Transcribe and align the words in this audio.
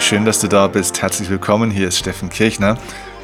Schön, 0.00 0.24
dass 0.24 0.38
du 0.38 0.46
da 0.46 0.68
bist. 0.68 1.02
Herzlich 1.02 1.30
willkommen. 1.30 1.70
Hier 1.70 1.88
ist 1.88 1.98
Steffen 1.98 2.28
Kirchner. 2.28 2.78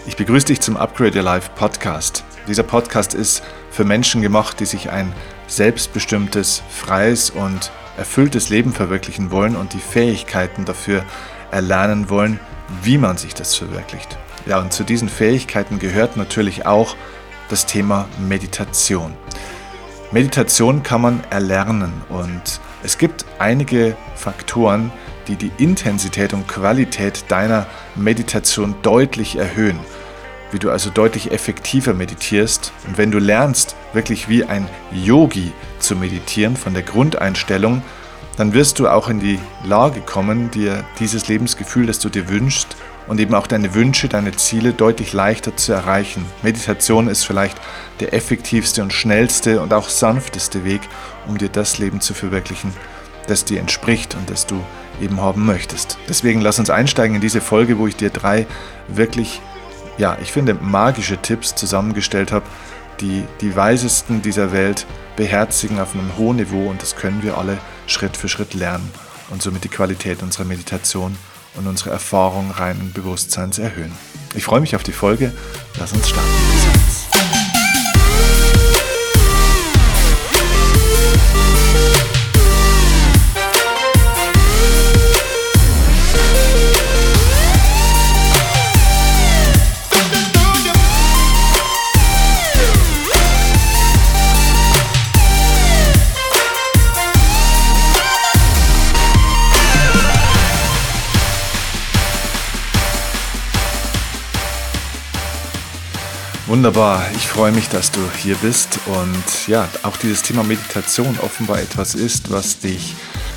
Ich 0.07 0.17
begrüße 0.17 0.47
dich 0.47 0.61
zum 0.61 0.77
Upgrade 0.77 1.17
Your 1.17 1.25
Life 1.25 1.51
Podcast. 1.55 2.25
Dieser 2.49 2.65
Podcast 2.65 3.15
ist 3.15 3.43
für 3.71 3.85
Menschen 3.85 4.21
gemacht, 4.21 4.59
die 4.59 4.65
sich 4.65 4.91
ein 4.91 5.13
selbstbestimmtes, 5.47 6.63
freies 6.69 7.31
und 7.31 7.71
erfülltes 7.97 8.49
Leben 8.49 8.73
verwirklichen 8.73 9.31
wollen 9.31 9.55
und 9.55 9.75
die 9.75 9.79
Fähigkeiten 9.79 10.65
dafür 10.65 11.05
erlernen 11.53 12.11
wollen, 12.11 12.41
wie 12.83 12.99
man 12.99 13.17
sich 13.17 13.35
das 13.35 13.55
verwirklicht. 13.55 14.19
Ja, 14.47 14.59
und 14.59 14.73
zu 14.73 14.83
diesen 14.83 15.09
Fähigkeiten 15.09 15.79
gehört 15.79 16.17
natürlich 16.17 16.67
auch 16.67 16.97
das 17.49 17.67
Thema 17.67 18.09
Meditation. 18.19 19.15
Meditation 20.11 20.83
kann 20.83 21.01
man 21.01 21.25
erlernen 21.31 21.93
und 22.09 22.61
es 22.83 22.99
gibt 22.99 23.25
einige 23.39 23.97
Faktoren, 24.17 24.91
die 25.29 25.53
Intensität 25.59 26.33
und 26.33 26.49
Qualität 26.49 27.25
deiner 27.29 27.67
Meditation 27.95 28.75
deutlich 28.83 29.37
erhöhen. 29.37 29.79
Wie 30.51 30.59
du 30.59 30.71
also 30.71 30.91
deutlich 30.91 31.33
effektiver 31.33 31.95
meditierst 31.95 32.73
und 32.87 32.99
wenn 32.99 33.11
du 33.11 33.19
lernst, 33.19 33.75
wirklich 33.93 34.29
wie 34.29 34.45
ein 34.45 34.69
Yogi 34.93 35.53
zu 35.79 35.97
meditieren 35.97 36.57
von 36.57 36.75
der 36.75 36.83
Grundeinstellung, 36.83 37.83
dann 38.37 38.53
wirst 38.55 38.79
du 38.79 38.89
auch 38.89 39.09
in 39.09 39.21
die 39.21 39.39
Lage 39.65 40.01
kommen, 40.01 40.51
dir 40.51 40.85
dieses 40.99 41.29
Lebensgefühl, 41.29 41.87
das 41.87 41.99
du 41.99 42.09
dir 42.09 42.29
wünschst 42.29 42.77
und 43.07 43.21
eben 43.21 43.35
auch 43.35 43.47
deine 43.47 43.75
Wünsche, 43.75 44.09
deine 44.09 44.33
Ziele 44.33 44.73
deutlich 44.73 45.13
leichter 45.13 45.57
zu 45.57 45.73
erreichen. 45.73 46.25
Meditation 46.43 47.09
ist 47.09 47.25
vielleicht 47.25 47.59
der 48.01 48.15
effektivste 48.15 48.83
und 48.83 48.93
schnellste 48.93 49.61
und 49.61 49.73
auch 49.73 49.89
sanfteste 49.89 50.65
Weg, 50.65 50.81
um 51.27 51.39
dir 51.39 51.49
das 51.49 51.79
Leben 51.79 52.01
zu 52.01 52.15
verwirklichen, 52.15 52.73
das 53.27 53.45
dir 53.45 53.61
entspricht 53.61 54.15
und 54.15 54.31
das 54.31 54.47
du 54.47 54.63
eben 55.01 55.21
haben 55.21 55.47
möchtest. 55.47 55.99
Deswegen 56.09 56.41
lass 56.41 56.59
uns 56.59 56.71
einsteigen 56.71 57.17
in 57.17 57.21
diese 57.21 57.41
Folge, 57.41 57.79
wo 57.79 57.87
ich 57.87 57.97
dir 57.97 58.11
drei 58.11 58.47
wirklich, 58.89 59.41
ja, 59.99 60.17
ich 60.21 60.33
finde, 60.33 60.55
magische 60.55 61.17
Tipps 61.17 61.55
zusammengestellt 61.55 62.33
habe, 62.33 62.45
die 63.01 63.25
die 63.41 63.57
Weisesten 63.57 64.23
dieser 64.23 64.53
Welt 64.53 64.87
beherzigen 65.17 65.81
auf 65.81 65.95
einem 65.95 66.17
hohen 66.17 66.37
Niveau 66.37 66.69
und 66.69 66.81
das 66.83 66.97
können 66.97 67.23
wir 67.23 67.37
alle 67.37 67.59
Schritt 67.87 68.17
für 68.17 68.29
Schritt 68.29 68.55
lernen 68.55 68.91
und 69.31 69.43
somit 69.43 69.65
die 69.65 69.69
Qualität 69.69 70.23
unserer 70.23 70.45
Meditation 70.45 71.17
und 71.55 71.67
unsere 71.67 71.91
Erfahrung 71.91 72.51
reinen 72.51 72.93
Bewusstseins 72.93 73.59
erhöhen. 73.59 73.93
Ich 74.35 74.45
freue 74.45 74.61
mich 74.61 74.75
auf 74.77 74.83
die 74.83 74.93
Folge. 74.93 75.33
Lass 75.79 75.93
uns 75.93 76.09
starten. 76.09 76.72
Wunderbar, 106.63 107.11
ich 107.17 107.27
freue 107.27 107.51
mich, 107.51 107.69
dass 107.71 107.91
du 107.91 107.99
hier 108.19 108.37
bist 108.37 108.79
und 108.87 109.49
ja, 109.49 109.69
auch 109.83 109.97
dieses 109.97 110.23
Thema 110.23 110.45
Meditation 110.45 111.19
offenbar 111.21 111.59
etwas 111.59 111.97
ist, 111.97 112.31
was 112.31 112.61
dich 112.61 112.95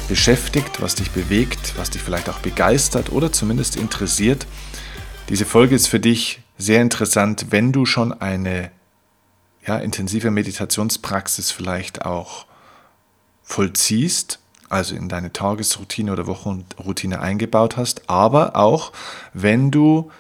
beschäftigt, 0.08 0.80
was 0.80 0.94
dich 0.94 1.10
bewegt, 1.10 1.74
was 1.76 1.90
dich 1.90 2.04
vielleicht 2.04 2.30
auch 2.30 2.38
begeistert 2.38 3.12
oder 3.12 3.32
zumindest 3.32 3.78
interessiert. 3.78 4.46
Diese 5.30 5.46
Folge 5.46 5.74
ist 5.74 5.88
für 5.88 6.00
dich 6.00 6.44
sehr 6.60 6.84
interessant, 6.84 7.48
wenn 7.50 7.72
du 7.72 7.88
schon 7.88 8.14
eine 8.14 8.70
ja, 9.66 9.80
intensive 9.80 10.30
Meditationspraxis 10.30 11.50
vielleicht 11.50 12.06
auch 12.06 12.46
vollziehst, 13.42 14.38
also 14.70 14.96
in 14.96 15.10
deine 15.10 15.34
Tagesroutine 15.34 16.12
oder 16.12 16.28
Wochenroutine 16.28 17.22
eingebaut 17.22 17.76
hast, 17.76 18.08
aber 18.08 18.56
auch 18.56 18.92
wenn 19.34 19.72
du 19.72 20.12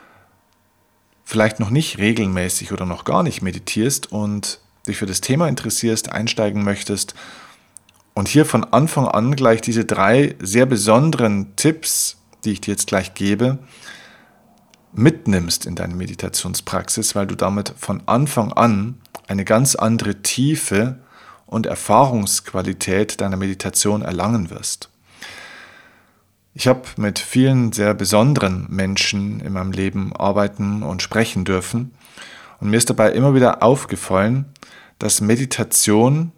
vielleicht 1.25 1.59
noch 1.59 1.71
nicht 1.71 1.97
regelmäßig 1.97 2.71
oder 2.71 2.85
noch 2.85 3.03
gar 3.03 3.23
nicht 3.23 3.41
meditierst 3.41 4.11
und 4.11 4.59
dich 4.87 4.97
für 4.97 5.07
das 5.07 5.19
Thema 5.19 5.49
interessierst, 5.49 6.11
einsteigen 6.11 6.63
möchtest 6.63 7.15
und 8.15 8.29
hier 8.29 8.45
von 8.45 8.63
Anfang 8.63 9.07
an 9.07 9.35
gleich 9.35 9.59
diese 9.59 9.83
drei 9.83 10.35
sehr 10.39 10.65
besonderen 10.65 11.55
Tipps, 11.57 12.17
die 12.45 12.53
ich 12.53 12.61
dir 12.61 12.71
jetzt 12.71 12.87
gleich 12.87 13.13
gebe, 13.13 13.59
mitnimmst 14.93 15.65
in 15.65 15.75
deine 15.75 15.95
Meditationspraxis, 15.95 17.13
weil 17.15 17.27
du 17.27 17.35
damit 17.35 17.73
von 17.77 18.03
Anfang 18.05 18.53
an 18.53 19.01
eine 19.27 19.43
ganz 19.43 19.75
andere 19.75 20.21
Tiefe 20.21 20.99
und 21.45 21.65
Erfahrungsqualität 21.65 23.19
deiner 23.19 23.35
Meditation 23.35 24.01
erlangen 24.01 24.49
wirst. 24.49 24.89
Ich 26.57 26.67
habe 26.67 26.83
mit 26.95 27.19
vielen 27.19 27.73
sehr 27.73 27.93
besonderen 27.93 28.65
Menschen 28.69 29.41
in 29.41 29.51
meinem 29.51 29.73
Leben 29.73 30.15
arbeiten 30.15 30.83
und 30.83 31.01
sprechen 31.01 31.43
dürfen. 31.43 31.93
Und 32.61 32.69
mir 32.69 32.77
ist 32.77 32.89
dabei 32.89 33.11
immer 33.11 33.35
wieder 33.35 33.61
aufgefallen, 33.61 34.45
dass 34.97 35.19
Meditation 35.19 36.31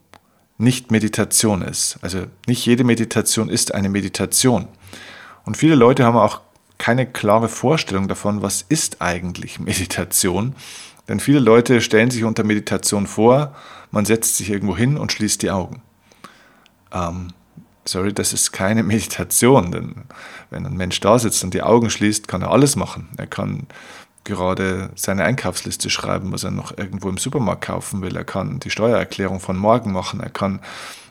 nicht 0.57 0.89
Meditation 0.89 1.61
ist. 1.61 1.99
Also 2.01 2.25
nicht 2.47 2.65
jede 2.65 2.83
Meditation 2.83 3.47
ist 3.47 3.75
eine 3.75 3.89
Meditation. 3.89 4.67
Und 5.45 5.55
viele 5.55 5.75
Leute 5.75 6.03
haben 6.03 6.17
auch 6.17 6.41
keine 6.79 7.05
klare 7.05 7.47
Vorstellung 7.47 8.07
davon, 8.07 8.41
was 8.41 8.63
ist 8.67 9.03
eigentlich 9.03 9.59
Meditation. 9.59 10.55
Denn 11.07 11.19
viele 11.19 11.39
Leute 11.39 11.79
stellen 11.79 12.09
sich 12.09 12.23
unter 12.23 12.43
Meditation 12.43 13.05
vor, 13.05 13.55
man 13.91 14.05
setzt 14.05 14.37
sich 14.37 14.49
irgendwo 14.49 14.75
hin 14.75 14.97
und 14.97 15.11
schließt 15.11 15.43
die 15.43 15.51
Augen. 15.51 15.83
Ähm, 16.91 17.29
sorry, 17.87 18.13
das 18.13 18.33
ist 18.33 18.51
keine 18.51 18.83
Meditation, 18.83 19.71
denn 19.71 19.95
wenn 20.49 20.65
ein 20.65 20.77
Mensch 20.77 20.99
da 20.99 21.19
sitzt 21.19 21.43
und 21.43 21.53
die 21.53 21.63
Augen 21.63 21.89
schließt, 21.89 22.27
kann 22.27 22.41
er 22.41 22.51
alles 22.51 22.75
machen. 22.75 23.09
Er 23.17 23.27
kann 23.27 23.67
gerade 24.23 24.89
seine 24.95 25.23
Einkaufsliste 25.23 25.89
schreiben, 25.89 26.31
was 26.31 26.43
er 26.43 26.51
noch 26.51 26.77
irgendwo 26.77 27.09
im 27.09 27.17
Supermarkt 27.17 27.65
kaufen 27.65 28.01
will. 28.01 28.15
Er 28.15 28.25
kann 28.25 28.59
die 28.59 28.69
Steuererklärung 28.69 29.39
von 29.39 29.57
morgen 29.57 29.91
machen. 29.91 30.19
Er 30.19 30.29
kann 30.29 30.59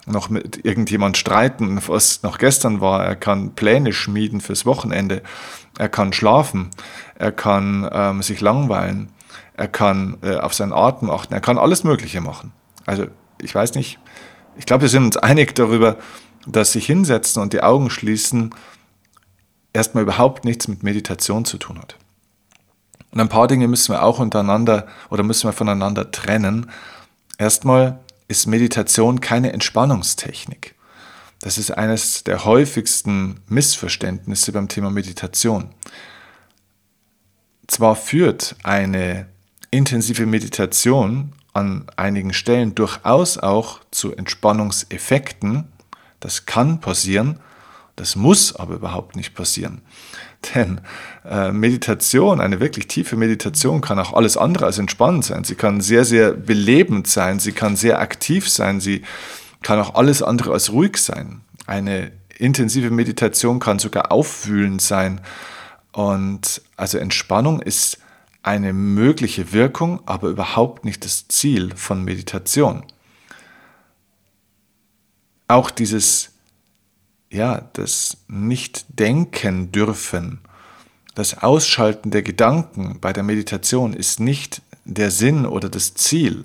noch 0.06 0.28
mit 0.30 0.64
irgendjemand 0.64 1.16
streiten, 1.16 1.80
was 1.86 2.22
noch 2.22 2.38
gestern 2.38 2.80
war. 2.80 3.04
Er 3.04 3.16
kann 3.16 3.54
Pläne 3.54 3.92
schmieden 3.92 4.40
fürs 4.40 4.66
Wochenende. 4.66 5.22
Er 5.78 5.88
kann 5.88 6.12
schlafen. 6.12 6.70
Er 7.16 7.32
kann 7.32 7.88
ähm, 7.90 8.22
sich 8.22 8.40
langweilen. 8.40 9.08
Er 9.54 9.68
kann 9.68 10.18
äh, 10.22 10.36
auf 10.36 10.54
seinen 10.54 10.72
Atem 10.72 11.10
achten. 11.10 11.34
Er 11.34 11.40
kann 11.40 11.58
alles 11.58 11.82
Mögliche 11.82 12.20
machen. 12.20 12.52
Also 12.84 13.06
ich 13.40 13.54
weiß 13.54 13.74
nicht. 13.74 13.98
Ich 14.58 14.66
glaube, 14.66 14.82
wir 14.82 14.88
sind 14.88 15.04
uns 15.04 15.16
einig 15.16 15.54
darüber, 15.54 15.96
dass 16.46 16.72
sich 16.72 16.86
hinsetzen 16.86 17.42
und 17.42 17.52
die 17.52 17.62
Augen 17.62 17.90
schließen 17.90 18.54
erstmal 19.72 20.04
überhaupt 20.04 20.44
nichts 20.44 20.68
mit 20.68 20.82
Meditation 20.82 21.44
zu 21.44 21.58
tun 21.58 21.78
hat. 21.78 21.96
Und 23.10 23.20
ein 23.20 23.28
paar 23.28 23.46
Dinge 23.46 23.68
müssen 23.68 23.92
wir 23.94 24.02
auch 24.02 24.18
untereinander 24.18 24.86
oder 25.10 25.22
müssen 25.22 25.48
wir 25.48 25.52
voneinander 25.52 26.10
trennen. 26.10 26.70
Erstmal 27.38 28.00
ist 28.28 28.46
Meditation 28.46 29.20
keine 29.20 29.52
Entspannungstechnik. 29.52 30.74
Das 31.40 31.58
ist 31.58 31.70
eines 31.70 32.24
der 32.24 32.44
häufigsten 32.44 33.40
Missverständnisse 33.48 34.52
beim 34.52 34.68
Thema 34.68 34.90
Meditation. 34.90 35.70
Zwar 37.66 37.96
führt 37.96 38.56
eine 38.62 39.26
intensive 39.70 40.26
Meditation 40.26 41.32
an 41.52 41.86
einigen 41.96 42.32
Stellen 42.32 42.74
durchaus 42.74 43.38
auch 43.38 43.80
zu 43.90 44.14
Entspannungseffekten, 44.14 45.68
das 46.20 46.46
kann 46.46 46.80
passieren, 46.80 47.40
das 47.96 48.14
muss 48.14 48.54
aber 48.54 48.74
überhaupt 48.74 49.16
nicht 49.16 49.34
passieren. 49.34 49.80
Denn 50.54 50.80
äh, 51.24 51.50
Meditation, 51.50 52.40
eine 52.40 52.60
wirklich 52.60 52.86
tiefe 52.86 53.16
Meditation, 53.16 53.80
kann 53.80 53.98
auch 53.98 54.12
alles 54.12 54.36
andere 54.36 54.66
als 54.66 54.78
entspannend 54.78 55.24
sein. 55.24 55.44
Sie 55.44 55.54
kann 55.54 55.80
sehr, 55.80 56.04
sehr 56.04 56.32
belebend 56.32 57.06
sein, 57.08 57.40
sie 57.40 57.52
kann 57.52 57.74
sehr 57.74 58.00
aktiv 58.00 58.48
sein, 58.48 58.80
sie 58.80 59.02
kann 59.62 59.80
auch 59.80 59.94
alles 59.94 60.22
andere 60.22 60.52
als 60.52 60.70
ruhig 60.70 60.98
sein. 60.98 61.40
Eine 61.66 62.12
intensive 62.38 62.90
Meditation 62.90 63.58
kann 63.58 63.78
sogar 63.78 64.12
aufwühlend 64.12 64.82
sein. 64.82 65.20
Und 65.92 66.60
also 66.76 66.98
Entspannung 66.98 67.60
ist 67.60 67.98
eine 68.42 68.72
mögliche 68.72 69.52
Wirkung, 69.52 70.00
aber 70.06 70.28
überhaupt 70.28 70.84
nicht 70.84 71.04
das 71.04 71.26
Ziel 71.26 71.74
von 71.74 72.04
Meditation 72.04 72.84
auch 75.48 75.70
dieses, 75.70 76.30
ja, 77.30 77.62
das 77.72 78.18
Nicht-Denken 78.28 79.72
dürfen, 79.72 80.40
das 81.14 81.42
Ausschalten 81.42 82.10
der 82.10 82.22
Gedanken 82.22 82.98
bei 83.00 83.12
der 83.12 83.22
Meditation 83.22 83.94
ist 83.94 84.20
nicht 84.20 84.60
der 84.84 85.10
Sinn 85.10 85.46
oder 85.46 85.68
das 85.68 85.94
Ziel. 85.94 86.44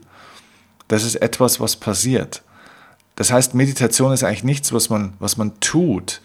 Das 0.87 1.03
ist 1.03 1.15
etwas, 1.15 1.59
was 1.59 1.75
passiert. 1.75 2.41
Das 3.15 3.31
heißt, 3.31 3.53
Meditation 3.53 4.13
ist 4.13 4.23
eigentlich 4.23 4.43
nichts, 4.43 4.71
was 4.71 4.89
man, 4.89 5.13
was 5.19 5.37
man 5.37 5.59
tut 5.59 6.21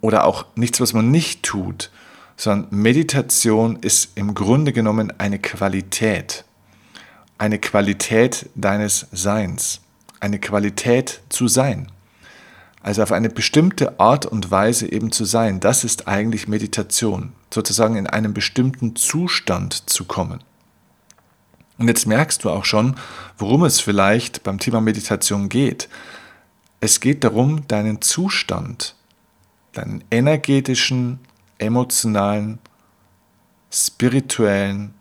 oder 0.00 0.24
auch 0.24 0.46
nichts, 0.54 0.80
was 0.80 0.92
man 0.92 1.10
nicht 1.10 1.42
tut, 1.42 1.90
sondern 2.36 2.68
Meditation 2.70 3.76
ist 3.76 4.10
im 4.14 4.34
Grunde 4.34 4.72
genommen 4.72 5.12
eine 5.18 5.38
Qualität, 5.38 6.44
eine 7.38 7.58
Qualität 7.58 8.48
deines 8.54 9.08
Seins, 9.10 9.80
eine 10.20 10.38
Qualität 10.38 11.20
zu 11.28 11.48
sein. 11.48 11.90
Also 12.82 13.02
auf 13.02 13.10
eine 13.10 13.30
bestimmte 13.30 13.98
Art 13.98 14.26
und 14.26 14.50
Weise 14.50 14.90
eben 14.90 15.10
zu 15.10 15.24
sein, 15.24 15.58
das 15.58 15.82
ist 15.82 16.06
eigentlich 16.06 16.46
Meditation, 16.46 17.32
sozusagen 17.52 17.96
in 17.96 18.06
einen 18.06 18.32
bestimmten 18.32 18.94
Zustand 18.94 19.90
zu 19.90 20.04
kommen. 20.04 20.40
Und 21.78 21.88
jetzt 21.88 22.06
merkst 22.06 22.44
du 22.44 22.50
auch 22.50 22.64
schon, 22.64 22.94
worum 23.38 23.64
es 23.64 23.80
vielleicht 23.80 24.42
beim 24.44 24.58
Thema 24.58 24.80
Meditation 24.80 25.48
geht. 25.48 25.88
Es 26.80 27.00
geht 27.00 27.24
darum, 27.24 27.66
deinen 27.68 28.02
Zustand, 28.02 28.94
deinen 29.72 30.04
energetischen, 30.10 31.18
emotionalen, 31.58 32.60
spirituellen 33.70 34.94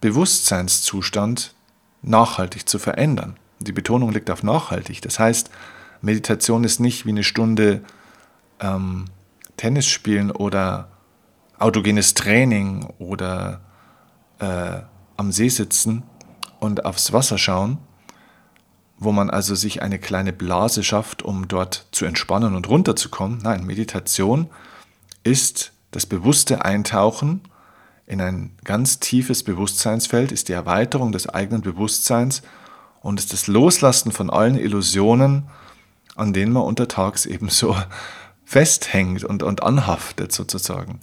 Bewusstseinszustand 0.00 1.54
nachhaltig 2.02 2.68
zu 2.68 2.78
verändern. 2.78 3.36
Die 3.64 3.72
Betonung 3.72 4.12
liegt 4.12 4.30
auf 4.30 4.42
nachhaltig. 4.42 5.02
Das 5.02 5.18
heißt, 5.18 5.50
Meditation 6.00 6.64
ist 6.64 6.80
nicht 6.80 7.06
wie 7.06 7.10
eine 7.10 7.24
Stunde 7.24 7.82
ähm, 8.60 9.06
Tennis 9.56 9.86
spielen 9.86 10.30
oder 10.30 10.88
autogenes 11.58 12.14
Training 12.14 12.86
oder 12.98 13.60
äh, 14.40 14.80
am 15.16 15.32
See 15.32 15.48
sitzen 15.48 16.02
und 16.58 16.84
aufs 16.84 17.12
Wasser 17.12 17.38
schauen, 17.38 17.78
wo 18.98 19.12
man 19.12 19.30
also 19.30 19.54
sich 19.54 19.82
eine 19.82 19.98
kleine 19.98 20.32
Blase 20.32 20.82
schafft, 20.82 21.22
um 21.22 21.48
dort 21.48 21.86
zu 21.92 22.04
entspannen 22.04 22.54
und 22.54 22.68
runterzukommen. 22.68 23.38
Nein, 23.42 23.64
Meditation 23.64 24.48
ist 25.22 25.72
das 25.92 26.06
bewusste 26.06 26.64
Eintauchen 26.64 27.42
in 28.06 28.20
ein 28.20 28.56
ganz 28.64 28.98
tiefes 28.98 29.44
Bewusstseinsfeld, 29.44 30.32
ist 30.32 30.48
die 30.48 30.52
Erweiterung 30.52 31.12
des 31.12 31.28
eigenen 31.28 31.62
Bewusstseins 31.62 32.42
und 33.02 33.18
ist 33.18 33.32
das 33.32 33.46
Loslassen 33.46 34.12
von 34.12 34.30
allen 34.30 34.56
Illusionen, 34.56 35.48
an 36.14 36.32
denen 36.32 36.52
man 36.52 36.62
untertags 36.62 37.26
eben 37.26 37.48
so 37.48 37.76
festhängt 38.44 39.24
und, 39.24 39.42
und 39.42 39.62
anhaftet 39.62 40.32
sozusagen. 40.32 41.00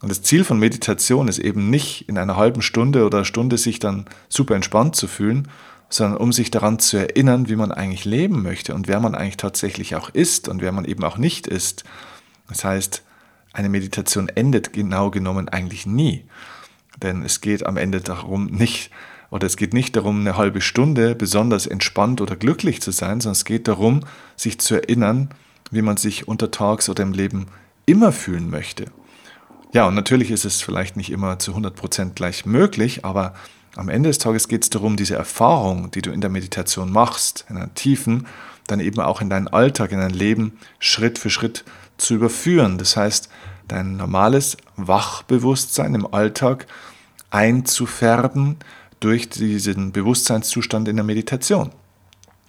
Und 0.00 0.08
das 0.08 0.22
Ziel 0.22 0.44
von 0.44 0.58
Meditation 0.58 1.28
ist 1.28 1.38
eben 1.38 1.70
nicht 1.70 2.08
in 2.08 2.18
einer 2.18 2.36
halben 2.36 2.62
Stunde 2.62 3.04
oder 3.04 3.24
Stunde 3.24 3.58
sich 3.58 3.78
dann 3.78 4.06
super 4.28 4.54
entspannt 4.54 4.96
zu 4.96 5.06
fühlen, 5.06 5.48
sondern 5.90 6.18
um 6.18 6.32
sich 6.32 6.50
daran 6.50 6.78
zu 6.78 6.96
erinnern, 6.96 7.48
wie 7.48 7.56
man 7.56 7.72
eigentlich 7.72 8.04
leben 8.04 8.42
möchte 8.42 8.74
und 8.74 8.88
wer 8.88 9.00
man 9.00 9.14
eigentlich 9.14 9.36
tatsächlich 9.36 9.96
auch 9.96 10.08
ist 10.08 10.48
und 10.48 10.62
wer 10.62 10.72
man 10.72 10.84
eben 10.84 11.04
auch 11.04 11.18
nicht 11.18 11.46
ist. 11.46 11.84
Das 12.48 12.64
heißt, 12.64 13.02
eine 13.52 13.68
Meditation 13.68 14.28
endet 14.28 14.72
genau 14.72 15.10
genommen 15.10 15.48
eigentlich 15.48 15.86
nie. 15.86 16.24
Denn 17.02 17.22
es 17.22 17.40
geht 17.40 17.66
am 17.66 17.76
Ende 17.76 18.00
darum 18.00 18.46
nicht, 18.46 18.90
oder 19.30 19.46
es 19.46 19.56
geht 19.56 19.74
nicht 19.74 19.96
darum, 19.96 20.20
eine 20.20 20.36
halbe 20.36 20.60
Stunde 20.60 21.14
besonders 21.14 21.66
entspannt 21.66 22.20
oder 22.20 22.36
glücklich 22.36 22.82
zu 22.82 22.90
sein, 22.90 23.20
sondern 23.20 23.32
es 23.32 23.44
geht 23.44 23.68
darum, 23.68 24.00
sich 24.36 24.58
zu 24.58 24.74
erinnern, 24.74 25.30
wie 25.70 25.82
man 25.82 25.96
sich 25.96 26.26
untertags 26.26 26.88
oder 26.88 27.02
im 27.02 27.12
Leben 27.12 27.46
immer 27.86 28.12
fühlen 28.12 28.50
möchte. 28.50 28.86
Ja, 29.72 29.86
und 29.86 29.94
natürlich 29.94 30.32
ist 30.32 30.44
es 30.44 30.60
vielleicht 30.60 30.96
nicht 30.96 31.10
immer 31.10 31.38
zu 31.38 31.54
100% 31.54 32.14
gleich 32.14 32.44
möglich, 32.44 33.04
aber 33.04 33.34
am 33.76 33.88
Ende 33.88 34.08
des 34.08 34.18
Tages 34.18 34.48
geht 34.48 34.64
es 34.64 34.70
darum, 34.70 34.96
diese 34.96 35.14
Erfahrung, 35.14 35.92
die 35.92 36.02
du 36.02 36.10
in 36.10 36.20
der 36.20 36.30
Meditation 36.30 36.90
machst, 36.90 37.44
in 37.48 37.56
einer 37.56 37.72
tiefen, 37.74 38.26
dann 38.66 38.80
eben 38.80 39.00
auch 39.00 39.20
in 39.20 39.30
deinen 39.30 39.46
Alltag, 39.46 39.92
in 39.92 40.00
dein 40.00 40.10
Leben 40.10 40.58
Schritt 40.80 41.20
für 41.20 41.30
Schritt 41.30 41.64
zu 41.98 42.14
überführen. 42.14 42.78
Das 42.78 42.96
heißt, 42.96 43.28
dein 43.68 43.96
normales 43.96 44.56
Wachbewusstsein 44.76 45.94
im 45.94 46.12
Alltag 46.12 46.66
einzufärben 47.30 48.56
durch 49.00 49.28
diesen 49.28 49.92
Bewusstseinszustand 49.92 50.88
in 50.88 50.96
der 50.96 51.04
Meditation. 51.04 51.72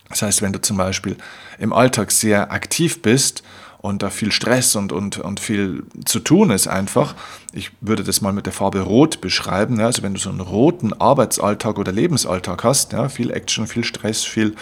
Das 0.10 0.22
heißt, 0.22 0.42
wenn 0.42 0.54
du 0.54 0.62
zum 0.62 0.78
Beispiel 0.78 1.18
im 1.58 1.74
Alltag 1.74 2.12
sehr 2.12 2.52
aktiv 2.52 3.02
bist 3.02 3.44
und 3.80 4.04
da 4.04 4.10
viel 4.10 4.32
Stress 4.32 4.76
und, 4.76 4.92
und, 4.92 5.18
und 5.18 5.40
viel 5.40 5.84
zu 6.06 6.20
tun 6.20 6.52
ist 6.52 6.68
einfach, 6.68 7.16
ich 7.54 7.72
würde 7.82 8.04
das 8.04 8.22
mal 8.22 8.34
mit 8.34 8.46
der 8.46 8.54
Farbe 8.54 8.82
Rot 8.82 9.22
beschreiben, 9.22 9.80
ja, 9.80 9.88
also 9.88 10.04
wenn 10.04 10.14
du 10.14 10.20
so 10.20 10.30
einen 10.30 10.42
roten 10.42 10.94
Arbeitsalltag 10.94 11.80
oder 11.80 11.92
Lebensalltag 11.92 12.64
hast, 12.64 12.94
ja, 12.94 13.10
viel 13.10 13.32
Action, 13.32 13.66
viel 13.68 13.84
Stress, 13.84 14.24
viel 14.24 14.56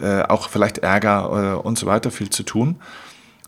äh, 0.00 0.22
auch 0.22 0.48
vielleicht 0.48 0.78
Ärger 0.78 1.56
äh, 1.56 1.66
und 1.66 1.78
so 1.78 1.86
weiter, 1.86 2.10
viel 2.10 2.30
zu 2.30 2.42
tun, 2.42 2.76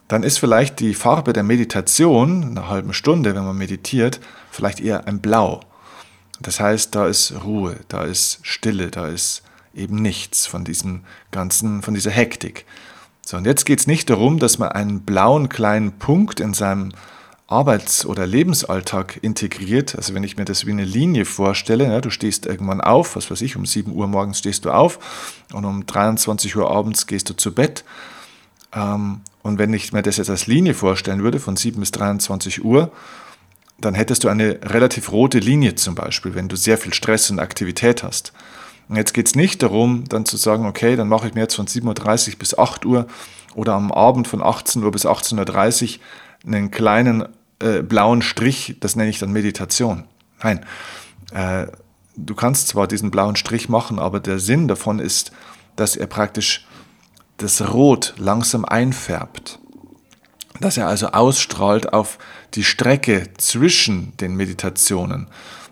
dann 0.09 0.25
ist 0.25 0.39
vielleicht 0.39 0.81
die 0.81 0.95
Farbe 0.95 1.33
der 1.33 1.43
Meditation, 1.43 2.43
eine 2.43 2.69
halbe 2.69 2.93
Stunde, 2.93 3.35
wenn 3.35 3.45
man 3.45 3.57
meditiert, 3.57 4.21
vielleicht 4.51 4.81
eher 4.81 5.07
ein 5.07 5.21
Blau. 5.21 5.61
Das 6.43 6.61
heißt, 6.61 6.95
da 6.95 7.07
ist 7.07 7.33
Ruhe, 7.45 7.77
da 7.89 8.05
ist 8.05 8.41
Stille, 8.43 8.91
da 8.91 9.09
ist 9.09 9.43
eben 9.75 9.97
nichts 9.97 10.47
von 10.47 10.65
diesem 10.65 11.05
ganzen, 11.31 11.83
von 11.83 11.95
dieser 11.95 12.11
Hektik. 12.11 12.67
So, 13.25 13.37
und 13.37 13.47
jetzt 13.47 13.65
geht 13.65 13.81
es 13.81 13.87
nicht 13.87 14.11
darum, 14.11 14.39
dass 14.39 14.59
man 14.59 14.71
einen 14.71 15.03
blauen 15.03 15.49
kleinen 15.49 15.93
Punkt 15.93 16.41
in 16.41 16.55
seinem 16.55 16.93
Arbeits- 17.47 18.07
oder 18.07 18.27
Lebensalltag 18.27 19.19
integriert. 19.23 19.95
Also 19.95 20.15
wenn 20.15 20.25
ich 20.25 20.37
mir 20.37 20.45
das 20.45 20.67
wie 20.67 20.73
eine 20.73 20.85
Linie 20.85 21.25
vorstelle, 21.25 21.85
ja, 21.85 22.01
du 22.01 22.11
stehst 22.11 22.47
irgendwann 22.47 22.81
auf, 22.81 23.15
was 23.15 23.31
weiß 23.31 23.43
ich, 23.43 23.57
um 23.57 23.67
7 23.67 23.93
Uhr 23.93 24.09
morgens 24.09 24.39
stehst 24.39 24.65
du 24.65 24.71
auf 24.71 25.45
und 25.53 25.65
um 25.65 25.87
23 25.87 26.57
Uhr 26.57 26.71
abends 26.71 27.07
gehst 27.07 27.29
du 27.31 27.35
zu 27.35 27.55
Bett. 27.55 27.85
Ähm, 28.73 29.21
und 29.43 29.59
wenn 29.59 29.73
ich 29.75 29.93
mir 29.93 30.03
das 30.03 30.17
jetzt 30.17 30.31
als 30.31 30.47
Linie 30.47 30.75
vorstellen 30.75 31.23
würde, 31.23 31.39
von 31.39 31.57
7 31.57 31.79
bis 31.79 31.93
23 31.93 32.65
Uhr, 32.65 32.91
dann 33.85 33.95
hättest 33.95 34.25
du 34.25 34.29
eine 34.29 34.59
relativ 34.63 35.13
rote 35.13 35.39
Linie 35.39 35.75
zum 35.75 35.95
Beispiel, 35.95 36.35
wenn 36.35 36.49
du 36.49 36.57
sehr 36.57 36.79
viel 36.79 36.95
Stress 36.95 37.31
und 37.31 37.39
Aktivität 37.39 38.03
hast. 38.03 38.33
Und 38.89 38.97
jetzt 38.97 39.15
geht 39.15 39.27
es 39.27 39.35
nicht 39.35 39.63
darum, 39.63 40.05
dann 40.09 40.25
zu 40.25 40.37
sagen, 40.37 40.67
okay, 40.67 40.97
dann 40.97 41.09
mache 41.09 41.29
ich 41.29 41.35
mir 41.35 41.43
jetzt 41.43 41.55
von 41.55 41.67
7.30 41.67 42.33
Uhr 42.33 42.39
bis 42.39 42.59
8 42.59 42.85
Uhr 42.85 43.07
oder 43.55 43.75
am 43.75 43.93
Abend 43.93 44.29
von 44.29 44.43
18 44.43 44.83
Uhr 44.83 44.91
bis 44.91 45.07
18.30 45.07 45.99
Uhr 45.99 46.01
einen 46.47 46.71
kleinen 46.71 47.29
äh, 47.61 47.83
blauen 47.83 48.23
Strich, 48.23 48.77
das 48.81 48.97
nenne 48.97 49.11
ich 49.11 49.19
dann 49.19 49.33
Meditation. 49.33 50.05
Nein, 50.43 50.65
äh, 51.33 51.67
du 52.17 52.35
kannst 52.35 52.69
zwar 52.69 52.89
diesen 52.89 53.11
blauen 53.11 53.37
Strich 53.37 53.69
machen, 53.69 53.99
aber 53.99 54.21
der 54.21 54.39
Sinn 54.39 54.69
davon 54.69 54.99
ist, 54.99 55.33
dass 55.77 55.97
er 55.97 56.07
praktisch 56.07 56.67
das 57.39 57.73
Rot 57.73 58.15
langsam 58.19 58.65
einfärbt, 58.65 59.59
dass 60.63 60.77
er 60.77 60.89
also 60.89 61.09
ausstrahlt 61.09 61.93
auf 61.93 62.19
die 62.55 62.65
Strecke 62.65 63.29
zwischen 63.37 64.17
den 64.19 64.35
Meditationen, 64.37 65.27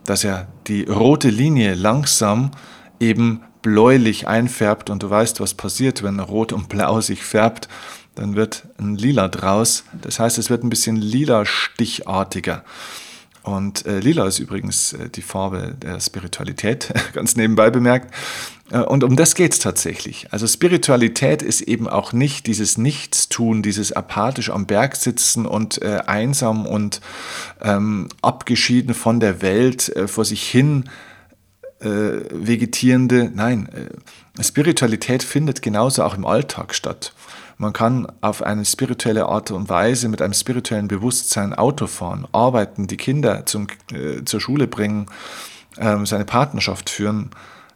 dass 0.05 0.25
er 0.25 0.49
die 0.67 0.83
rote 0.85 1.31
Linie 1.31 1.75
langsam 1.75 2.51
eben 2.99 3.43
bläulich 3.63 4.27
einfärbt 4.27 4.91
und 4.91 5.03
du 5.03 5.11
weißt, 5.11 5.41
was 5.41 5.55
passiert, 5.55 6.03
wenn 6.03 6.21
Rot 6.21 6.53
und 6.53 6.69
Blau 6.69 7.01
sich 7.01 7.23
färbt, 7.23 7.69
dann 8.15 8.35
wird 8.35 8.65
ein 8.79 8.97
Lila 8.97 9.29
draus. 9.29 9.85
Das 10.01 10.19
heißt, 10.19 10.39
es 10.39 10.51
wird 10.51 10.65
ein 10.65 10.71
bisschen 10.71 10.97
lila 10.97 11.47
stichartiger. 11.47 12.65
Und 13.43 13.87
äh, 13.87 14.01
lila 14.01 14.27
ist 14.27 14.39
übrigens 14.39 14.93
äh, 14.93 15.09
die 15.09 15.23
Farbe 15.23 15.75
der 15.81 15.99
Spiritualität, 16.01 16.93
ganz 17.15 17.37
nebenbei 17.37 17.71
bemerkt. 17.71 18.15
Äh, 18.71 18.81
und 18.81 19.03
um 19.03 19.17
das 19.17 19.35
geht 19.35 19.53
es 19.53 19.59
tatsächlich. 19.59 20.29
Also 20.31 20.47
Spiritualität 20.47 21.43
ist 21.43 21.63
eben 21.63 21.89
auch 21.89 22.13
nicht 22.13 22.47
dieses 22.47 22.77
Nichtstun, 22.77 23.63
dieses 23.63 23.93
apathisch 23.93 24.51
am 24.51 24.67
Berg 24.67 24.97
sitzen 24.97 25.47
und 25.47 25.81
äh, 25.81 26.01
einsam 26.07 26.67
und 26.67 27.01
ähm, 27.63 28.09
abgeschieden 28.21 28.95
von 28.95 29.21
der 29.21 29.41
Welt 29.41 29.89
äh, 29.97 30.07
vor 30.07 30.25
sich 30.27 30.43
hin 30.43 30.91
äh, 31.81 31.87
vegetierende. 32.31 33.31
Nein, 33.35 33.69
Spiritualität 34.39 35.23
findet 35.23 35.63
genauso 35.63 36.03
auch 36.03 36.15
im 36.15 36.27
Alltag 36.27 36.75
statt. 36.75 37.15
Man 37.61 37.75
kann 37.75 38.11
auf 38.23 38.43
eine 38.43 38.65
spirituelle 38.65 39.27
Art 39.27 39.51
und 39.51 39.69
Weise 39.69 40.09
mit 40.09 40.23
einem 40.23 40.33
spirituellen 40.33 40.89
Bewusstsein 40.89 41.53
Auto 41.53 41.87
fahren, 41.87 42.27
arbeiten, 42.33 42.87
die 42.87 42.97
Kinder 42.97 43.45
zum, 43.45 43.67
äh, 43.93 44.25
zur 44.25 44.41
Schule 44.41 44.67
bringen, 44.67 45.05
äh, 45.77 45.99
seine 46.07 46.25
Partnerschaft 46.25 46.89
führen, 46.89 47.29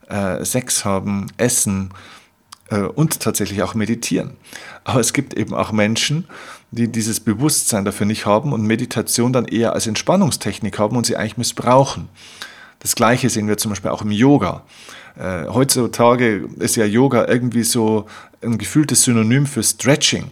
äh, 0.08 0.42
Sex 0.42 0.86
haben, 0.86 1.26
essen 1.36 1.90
äh, 2.70 2.78
und 2.78 3.20
tatsächlich 3.20 3.62
auch 3.62 3.74
meditieren. 3.74 4.38
Aber 4.84 5.00
es 5.00 5.12
gibt 5.12 5.34
eben 5.34 5.52
auch 5.52 5.70
Menschen, 5.70 6.28
die 6.70 6.90
dieses 6.90 7.20
Bewusstsein 7.20 7.84
dafür 7.84 8.06
nicht 8.06 8.24
haben 8.24 8.54
und 8.54 8.62
Meditation 8.62 9.34
dann 9.34 9.44
eher 9.44 9.74
als 9.74 9.86
Entspannungstechnik 9.86 10.78
haben 10.78 10.96
und 10.96 11.04
sie 11.04 11.18
eigentlich 11.18 11.36
missbrauchen. 11.36 12.08
Das 12.78 12.94
Gleiche 12.94 13.28
sehen 13.28 13.48
wir 13.48 13.58
zum 13.58 13.72
Beispiel 13.72 13.90
auch 13.90 14.00
im 14.00 14.12
Yoga. 14.12 14.62
Äh, 15.16 15.46
heutzutage 15.48 16.48
ist 16.58 16.76
ja 16.76 16.86
Yoga 16.86 17.26
irgendwie 17.28 17.64
so 17.64 18.06
ein 18.44 18.58
gefühltes 18.58 19.02
Synonym 19.02 19.46
für 19.46 19.62
Stretching. 19.62 20.30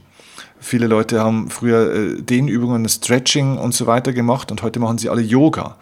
Viele 0.61 0.87
Leute 0.87 1.21
haben 1.21 1.51
früher 1.51 1.93
äh, 1.93 2.23
Dehnübungen, 2.23 2.89
Stretching 2.89 3.59
und 3.59 3.75
so 3.75 3.87
weiter 3.87 4.13
gemacht 4.13 4.51
und 4.51 4.63
heute 4.63 4.79
machen 4.79 4.99
sie 4.99 5.09
alle 5.09 5.23
Yoga. 5.23 5.77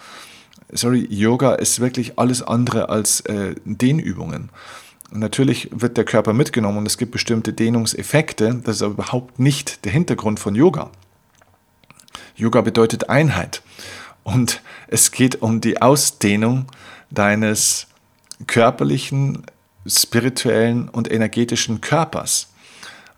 Sorry, 0.72 1.06
Yoga 1.10 1.54
ist 1.54 1.80
wirklich 1.80 2.18
alles 2.18 2.42
andere 2.42 2.88
als 2.88 3.20
äh, 3.22 3.54
Dehnübungen. 3.64 4.50
natürlich 5.12 5.68
wird 5.72 5.96
der 5.96 6.04
Körper 6.04 6.32
mitgenommen 6.32 6.78
und 6.78 6.86
es 6.86 6.96
gibt 6.96 7.12
bestimmte 7.12 7.52
Dehnungseffekte. 7.52 8.60
Das 8.64 8.76
ist 8.76 8.82
aber 8.82 8.94
überhaupt 8.94 9.38
nicht 9.38 9.84
der 9.84 9.92
Hintergrund 9.92 10.40
von 10.40 10.54
Yoga. 10.54 10.90
Yoga 12.36 12.60
bedeutet 12.60 13.10
Einheit. 13.10 13.62
und 14.22 14.62
es 14.88 15.10
geht 15.10 15.42
um 15.42 15.60
die 15.60 15.82
Ausdehnung 15.82 16.66
deines 17.10 17.86
körperlichen, 18.46 19.44
spirituellen 19.86 20.88
und 20.88 21.10
energetischen 21.10 21.80
Körpers 21.80 22.48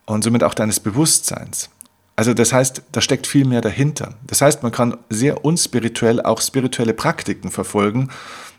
und 0.07 0.25
somit 0.25 0.45
auch 0.45 0.55
deines 0.55 0.81
Bewusstseins. 0.81 1.71
Also 2.17 2.35
das 2.35 2.53
heißt, 2.53 2.83
da 2.93 3.01
steckt 3.01 3.27
viel 3.27 3.47
mehr 3.47 3.61
dahinter. 3.61 4.15
Das 4.27 4.43
heißt, 4.43 4.63
man 4.63 4.73
kann 4.73 4.99
sehr 5.09 5.45
unspirituell 5.45 6.21
auch 6.21 6.41
spirituelle 6.41 6.95
Praktiken 6.95 7.51
verfolgen, 7.51 8.11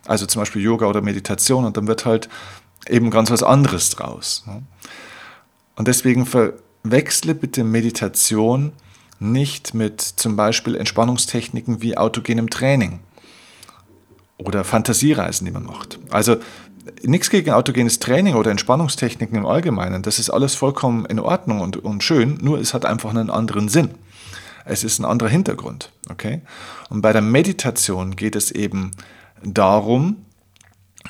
also 0.05 0.25
zum 0.25 0.41
Beispiel 0.41 0.61
Yoga 0.61 0.87
oder 0.87 1.01
Meditation, 1.01 1.65
und 1.65 1.77
dann 1.77 1.87
wird 1.87 2.05
halt 2.05 2.29
eben 2.87 3.09
ganz 3.11 3.31
was 3.31 3.43
anderes 3.43 3.91
draus. 3.91 4.43
Ne? 4.47 4.63
Und 5.75 5.87
deswegen 5.87 6.25
verwechsle 6.25 7.35
bitte 7.35 7.63
Meditation 7.63 8.73
nicht 9.19 9.73
mit 9.73 10.01
zum 10.01 10.35
Beispiel 10.35 10.75
Entspannungstechniken 10.75 11.81
wie 11.81 11.97
autogenem 11.97 12.49
Training 12.49 12.99
oder 14.37 14.63
Fantasiereisen, 14.63 15.45
die 15.45 15.51
man 15.51 15.63
macht. 15.63 15.99
Also 16.09 16.37
nichts 17.03 17.29
gegen 17.29 17.51
autogenes 17.51 17.99
Training 17.99 18.35
oder 18.35 18.51
Entspannungstechniken 18.51 19.37
im 19.37 19.45
Allgemeinen. 19.45 20.03
Das 20.03 20.19
ist 20.19 20.29
alles 20.29 20.55
vollkommen 20.55 21.05
in 21.05 21.19
Ordnung 21.19 21.61
und, 21.61 21.77
und 21.77 22.03
schön, 22.03 22.37
nur 22.41 22.59
es 22.59 22.73
hat 22.73 22.85
einfach 22.85 23.09
einen 23.09 23.29
anderen 23.29 23.69
Sinn. 23.69 23.91
Es 24.65 24.83
ist 24.83 24.99
ein 24.99 25.05
anderer 25.05 25.29
Hintergrund. 25.29 25.91
Okay? 26.09 26.41
Und 26.89 27.01
bei 27.01 27.13
der 27.13 27.21
Meditation 27.21 28.15
geht 28.15 28.35
es 28.35 28.51
eben 28.51 28.91
darum, 29.43 30.17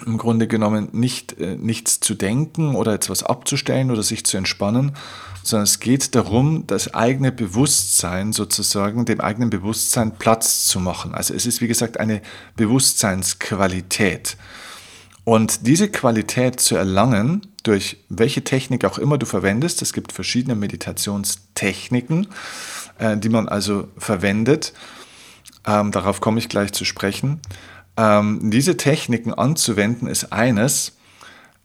im 0.05 0.17
Grunde 0.17 0.47
genommen 0.47 0.89
nicht, 0.91 1.39
äh, 1.39 1.55
nichts 1.55 1.99
zu 1.99 2.15
denken 2.15 2.75
oder 2.75 2.93
etwas 2.93 3.23
abzustellen 3.23 3.91
oder 3.91 4.01
sich 4.01 4.25
zu 4.25 4.37
entspannen, 4.37 4.93
sondern 5.43 5.65
es 5.65 5.79
geht 5.79 6.15
darum, 6.15 6.65
das 6.67 6.93
eigene 6.93 7.31
Bewusstsein 7.31 8.33
sozusagen, 8.33 9.05
dem 9.05 9.21
eigenen 9.21 9.49
Bewusstsein 9.49 10.17
Platz 10.17 10.65
zu 10.65 10.79
machen. 10.79 11.13
Also 11.13 11.33
es 11.33 11.45
ist, 11.45 11.61
wie 11.61 11.67
gesagt, 11.67 11.99
eine 11.99 12.21
Bewusstseinsqualität. 12.55 14.37
Und 15.25 15.67
diese 15.67 15.89
Qualität 15.89 16.59
zu 16.59 16.75
erlangen, 16.75 17.47
durch 17.63 17.97
welche 18.09 18.43
Technik 18.43 18.83
auch 18.83 18.97
immer 18.97 19.17
du 19.17 19.25
verwendest, 19.25 19.81
es 19.81 19.93
gibt 19.93 20.11
verschiedene 20.11 20.55
Meditationstechniken, 20.55 22.27
äh, 22.99 23.17
die 23.17 23.29
man 23.29 23.47
also 23.47 23.87
verwendet, 23.97 24.73
ähm, 25.65 25.91
darauf 25.91 26.19
komme 26.19 26.39
ich 26.39 26.49
gleich 26.49 26.73
zu 26.73 26.83
sprechen. 26.83 27.39
Ähm, 27.95 28.51
diese 28.51 28.75
Techniken 28.75 29.33
anzuwenden 29.33 30.07
ist 30.07 30.33
eines, 30.33 30.97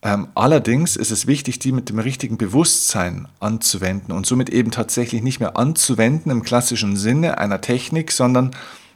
ähm, 0.02 0.28
allerdings 0.36 0.94
ist 0.94 1.10
es 1.10 1.26
wichtig, 1.26 1.58
die 1.58 1.72
mit 1.72 1.88
dem 1.88 1.98
richtigen 1.98 2.38
Bewusstsein 2.38 3.26
anzuwenden 3.40 4.12
und 4.12 4.26
somit 4.26 4.50
eben 4.50 4.70
tatsächlich 4.70 5.22
nicht 5.22 5.40
mehr 5.40 5.56
anzuwenden 5.56 6.30
im 6.30 6.44
klassischen 6.44 6.96
Sinne 6.96 7.38
einer 7.38 7.60
Technik, 7.60 8.12
sondern 8.12 8.52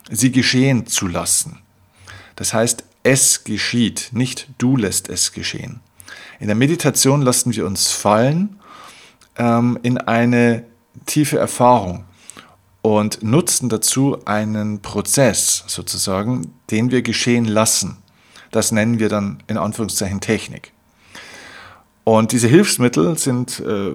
sie 0.09 0.31
geschehen 0.31 0.87
zu 0.87 1.09
lassen. 1.09 1.59
Das 2.37 2.55
heißt, 2.55 2.85
es 3.03 3.45
geschieht, 3.45 4.11
nicht 4.13 4.49
du 4.59 4.77
lässt 4.77 5.09
es 5.09 5.33
geschehen. 5.33 5.81
In 6.41 6.47
der 6.47 6.57
Meditation 6.57 7.23
lassen 7.23 7.55
wir 7.55 7.67
uns 7.67 7.91
fallen 7.91 8.61
ähm, 9.37 9.79
in 9.83 9.99
eine 9.99 10.65
tiefe 11.07 11.39
Erfahrung 11.39 12.05
und 12.83 13.23
nutzen 13.23 13.69
dazu 13.69 14.19
einen 14.25 14.83
Prozess 14.83 15.65
sozusagen, 15.67 16.53
den 16.71 16.91
wir 16.91 17.03
geschehen 17.03 17.45
lassen. 17.45 17.99
Das 18.51 18.73
nennen 18.73 18.99
wir 18.99 19.09
dann 19.09 19.43
in 19.47 19.57
Anführungszeichen 19.57 20.21
Technik. 20.21 20.73
Und 22.05 22.33
diese 22.33 22.49
Hilfsmittel 22.49 23.17
sind 23.17 23.61
äh, 23.61 23.93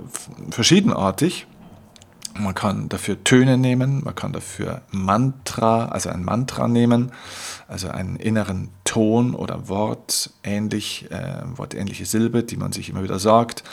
verschiedenartig. 0.50 1.46
Man 2.40 2.54
kann 2.54 2.90
dafür 2.90 3.24
Töne 3.24 3.58
nehmen, 3.58 4.04
man 4.04 4.14
kann 4.16 4.32
dafür 4.32 4.82
Mantra, 4.92 5.88
also 5.88 6.10
ein 6.10 6.24
Mantra 6.24 6.68
nehmen, 6.68 7.12
also 7.68 7.90
einen 7.90 8.16
inneren 8.16 8.70
Ton 8.84 9.34
oder 9.34 9.68
Wort, 9.70 10.32
ähnlich, 10.44 11.10
äh, 11.10 11.42
wortähnliche 11.56 12.06
Silbe, 12.06 12.44
die 12.44 12.58
man 12.58 12.72
sich 12.72 12.90
immer 12.90 13.04
wieder 13.04 13.20
sagt. 13.20 13.64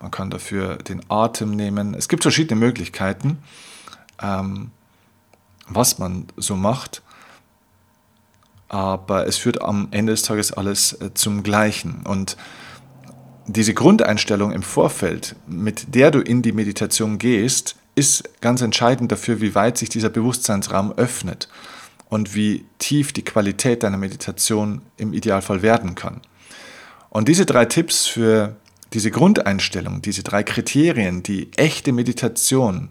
Man 0.00 0.10
kann 0.10 0.30
dafür 0.30 0.76
den 0.76 1.00
Atem 1.08 1.50
nehmen. 1.50 1.94
Es 1.94 2.08
gibt 2.08 2.22
verschiedene 2.22 2.58
Möglichkeiten, 2.58 3.38
ähm, 4.22 4.70
was 5.68 5.98
man 5.98 6.26
so 6.36 6.56
macht. 6.56 7.02
Aber 8.68 9.26
es 9.26 9.36
führt 9.36 9.60
am 9.60 9.88
Ende 9.90 10.12
des 10.12 10.22
Tages 10.22 10.52
alles 10.52 10.94
äh, 10.94 11.12
zum 11.14 11.42
Gleichen. 11.42 12.02
Und 12.04 12.36
diese 13.46 13.74
Grundeinstellung 13.74 14.52
im 14.52 14.62
Vorfeld, 14.62 15.36
mit 15.46 15.94
der 15.94 16.10
du 16.10 16.20
in 16.20 16.42
die 16.42 16.52
Meditation 16.52 17.18
gehst, 17.18 17.76
ist 17.94 18.40
ganz 18.40 18.60
entscheidend 18.60 19.12
dafür, 19.12 19.40
wie 19.40 19.54
weit 19.54 19.78
sich 19.78 19.88
dieser 19.88 20.10
Bewusstseinsraum 20.10 20.92
öffnet 20.92 21.48
und 22.08 22.34
wie 22.34 22.64
tief 22.78 23.12
die 23.12 23.24
Qualität 23.24 23.82
deiner 23.82 23.96
Meditation 23.96 24.82
im 24.96 25.12
Idealfall 25.12 25.62
werden 25.62 25.94
kann. 25.94 26.20
Und 27.10 27.28
diese 27.28 27.46
drei 27.46 27.64
Tipps 27.64 28.06
für 28.06 28.56
diese 28.92 29.10
Grundeinstellung, 29.10 30.02
diese 30.02 30.22
drei 30.22 30.42
Kriterien, 30.42 31.22
die 31.22 31.50
echte 31.56 31.92
Meditation 31.92 32.90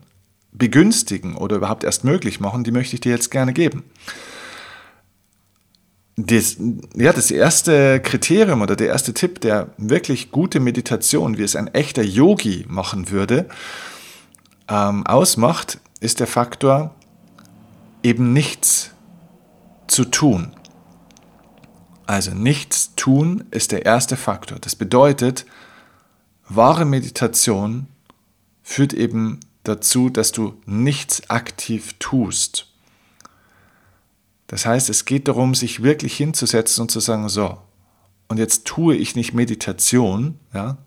begünstigen 0.52 1.36
oder 1.36 1.58
überhaupt 1.58 1.84
erst 1.84 2.04
möglich 2.04 2.40
machen, 2.40 2.64
die 2.64 2.72
möchte 2.72 2.96
ich 2.96 3.02
dir 3.02 3.12
jetzt 3.12 3.32
gerne 3.32 3.54
geben. 3.54 3.84
Das, 6.16 6.58
ja, 6.96 7.12
das 7.12 7.32
erste 7.32 8.00
Kriterium 8.00 8.62
oder 8.62 8.76
der 8.76 8.88
erste 8.88 9.14
Tipp, 9.14 9.42
der 9.42 9.74
wirklich 9.78 10.30
gute 10.32 10.60
Meditation, 10.60 11.38
wie 11.38 11.44
es 11.44 11.56
ein 11.56 11.74
echter 11.74 12.04
Yogi 12.04 12.66
machen 12.68 13.10
würde, 13.10 13.48
ähm, 14.68 15.06
ausmacht, 15.06 15.80
ist 16.00 16.20
der 16.20 16.28
Faktor, 16.28 16.94
eben 18.04 18.34
nichts 18.34 18.92
zu 19.88 20.06
tun. 20.06 20.54
Also 22.06 22.32
nichts 22.32 22.96
tun 22.96 23.46
ist 23.52 23.72
der 23.72 23.86
erste 23.86 24.18
Faktor. 24.18 24.60
Das 24.60 24.76
bedeutet, 24.76 25.46
wahre 26.50 26.86
Meditation 26.86 27.88
führt 28.62 28.94
eben 28.94 29.40
dazu, 29.64 30.10
dass 30.10 30.32
du 30.32 30.60
nichts 30.66 31.30
aktiv 31.30 31.94
tust. 32.00 32.68
Das 34.48 34.66
heißt, 34.66 34.90
es 34.90 35.06
geht 35.06 35.28
darum, 35.28 35.56
sich 35.56 35.82
wirklich 35.82 36.16
hinzusetzen 36.18 36.82
und 36.82 36.92
zu 36.92 37.00
sagen, 37.00 37.30
so, 37.30 37.58
und 38.34 38.40
jetzt 38.40 38.66
tue 38.66 38.96
ich 38.96 39.16
nicht 39.16 39.36
Meditation, 39.36 40.40
ja, 40.56 40.80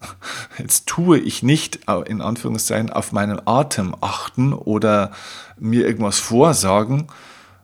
jetzt 0.58 0.88
tue 0.88 1.20
ich 1.20 1.44
nicht 1.44 1.78
in 2.06 2.20
Anführungszeichen 2.20 2.90
auf 2.90 3.12
meinen 3.12 3.40
Atem 3.46 3.94
achten 4.00 4.52
oder 4.52 5.12
mir 5.56 5.86
irgendwas 5.86 6.18
vorsagen, 6.18 7.06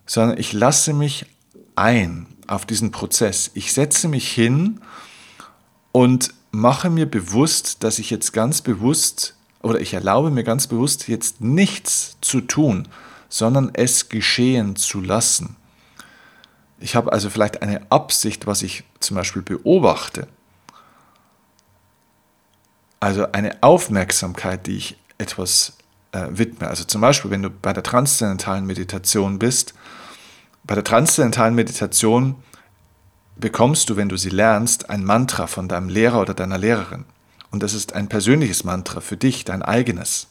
sondern 0.06 0.38
ich 0.38 0.52
lasse 0.52 0.92
mich 0.92 1.26
ein 1.74 2.28
auf 2.46 2.64
diesen 2.64 2.92
Prozess. 2.92 3.50
Ich 3.54 3.72
setze 3.72 4.06
mich 4.06 4.30
hin 4.30 4.80
und 5.90 6.32
mache 6.52 6.88
mir 6.88 7.06
bewusst, 7.06 7.82
dass 7.82 7.98
ich 7.98 8.08
jetzt 8.08 8.32
ganz 8.32 8.60
bewusst 8.62 9.34
oder 9.62 9.80
ich 9.80 9.94
erlaube 9.94 10.30
mir 10.30 10.44
ganz 10.44 10.68
bewusst 10.68 11.08
jetzt 11.08 11.40
nichts 11.40 12.18
zu 12.20 12.40
tun, 12.40 12.86
sondern 13.28 13.72
es 13.74 14.08
geschehen 14.08 14.76
zu 14.76 15.00
lassen. 15.00 15.56
Ich 16.82 16.96
habe 16.96 17.12
also 17.12 17.30
vielleicht 17.30 17.62
eine 17.62 17.80
Absicht, 17.90 18.46
was 18.46 18.62
ich 18.62 18.82
zum 18.98 19.16
Beispiel 19.16 19.42
beobachte. 19.42 20.26
Also 22.98 23.30
eine 23.30 23.62
Aufmerksamkeit, 23.62 24.66
die 24.66 24.76
ich 24.76 24.96
etwas 25.18 25.74
äh, 26.10 26.26
widme. 26.30 26.66
Also 26.68 26.84
zum 26.84 27.00
Beispiel, 27.00 27.30
wenn 27.30 27.42
du 27.42 27.50
bei 27.50 27.72
der 27.72 27.84
transzendentalen 27.84 28.66
Meditation 28.66 29.38
bist, 29.38 29.74
bei 30.64 30.74
der 30.74 30.84
transzendentalen 30.84 31.54
Meditation 31.54 32.36
bekommst 33.36 33.88
du, 33.88 33.96
wenn 33.96 34.08
du 34.08 34.16
sie 34.16 34.30
lernst, 34.30 34.90
ein 34.90 35.04
Mantra 35.04 35.46
von 35.46 35.68
deinem 35.68 35.88
Lehrer 35.88 36.20
oder 36.20 36.34
deiner 36.34 36.58
Lehrerin. 36.58 37.04
Und 37.50 37.62
das 37.62 37.74
ist 37.74 37.92
ein 37.92 38.08
persönliches 38.08 38.64
Mantra 38.64 39.00
für 39.00 39.16
dich, 39.16 39.44
dein 39.44 39.62
eigenes. 39.62 40.28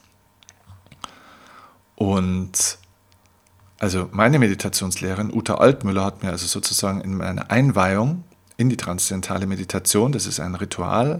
Und 1.95 2.77
also 3.81 4.07
meine 4.11 4.37
Meditationslehrerin 4.37 5.33
Uta 5.33 5.55
Altmüller 5.55 6.05
hat 6.05 6.21
mir 6.21 6.29
also 6.29 6.45
sozusagen 6.45 7.01
in 7.01 7.17
meiner 7.17 7.49
Einweihung 7.49 8.23
in 8.55 8.69
die 8.69 8.77
transzendentale 8.77 9.47
Meditation, 9.47 10.11
das 10.11 10.27
ist 10.27 10.39
ein 10.39 10.53
Ritual, 10.53 11.19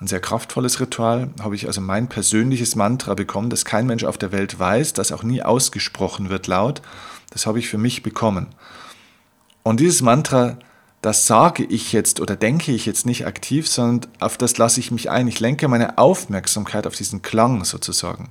ein 0.00 0.06
sehr 0.06 0.20
kraftvolles 0.20 0.80
Ritual, 0.80 1.28
habe 1.42 1.56
ich 1.56 1.66
also 1.66 1.82
mein 1.82 2.08
persönliches 2.08 2.74
Mantra 2.74 3.12
bekommen, 3.12 3.50
das 3.50 3.66
kein 3.66 3.86
Mensch 3.86 4.04
auf 4.04 4.16
der 4.16 4.32
Welt 4.32 4.58
weiß, 4.58 4.94
das 4.94 5.12
auch 5.12 5.22
nie 5.22 5.42
ausgesprochen 5.42 6.30
wird 6.30 6.46
laut. 6.46 6.80
Das 7.28 7.44
habe 7.44 7.58
ich 7.58 7.68
für 7.68 7.76
mich 7.76 8.02
bekommen. 8.02 8.46
Und 9.62 9.78
dieses 9.78 10.00
Mantra, 10.00 10.56
das 11.02 11.26
sage 11.26 11.64
ich 11.64 11.92
jetzt 11.92 12.18
oder 12.18 12.34
denke 12.34 12.72
ich 12.72 12.86
jetzt 12.86 13.04
nicht 13.04 13.26
aktiv, 13.26 13.68
sondern 13.68 14.10
auf 14.20 14.38
das 14.38 14.56
lasse 14.56 14.80
ich 14.80 14.90
mich 14.90 15.10
ein. 15.10 15.28
Ich 15.28 15.38
lenke 15.38 15.68
meine 15.68 15.98
Aufmerksamkeit 15.98 16.86
auf 16.86 16.94
diesen 16.94 17.20
Klang 17.20 17.62
sozusagen 17.64 18.30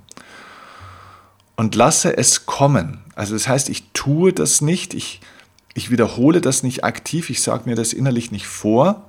und 1.60 1.74
lasse 1.74 2.16
es 2.16 2.46
kommen. 2.46 3.04
Also 3.14 3.34
das 3.34 3.46
heißt, 3.46 3.68
ich 3.68 3.90
tue 3.92 4.32
das 4.32 4.62
nicht, 4.62 4.94
ich, 4.94 5.20
ich 5.74 5.90
wiederhole 5.90 6.40
das 6.40 6.62
nicht 6.62 6.84
aktiv, 6.84 7.28
ich 7.28 7.42
sage 7.42 7.68
mir 7.68 7.76
das 7.76 7.92
innerlich 7.92 8.32
nicht 8.32 8.46
vor, 8.46 9.04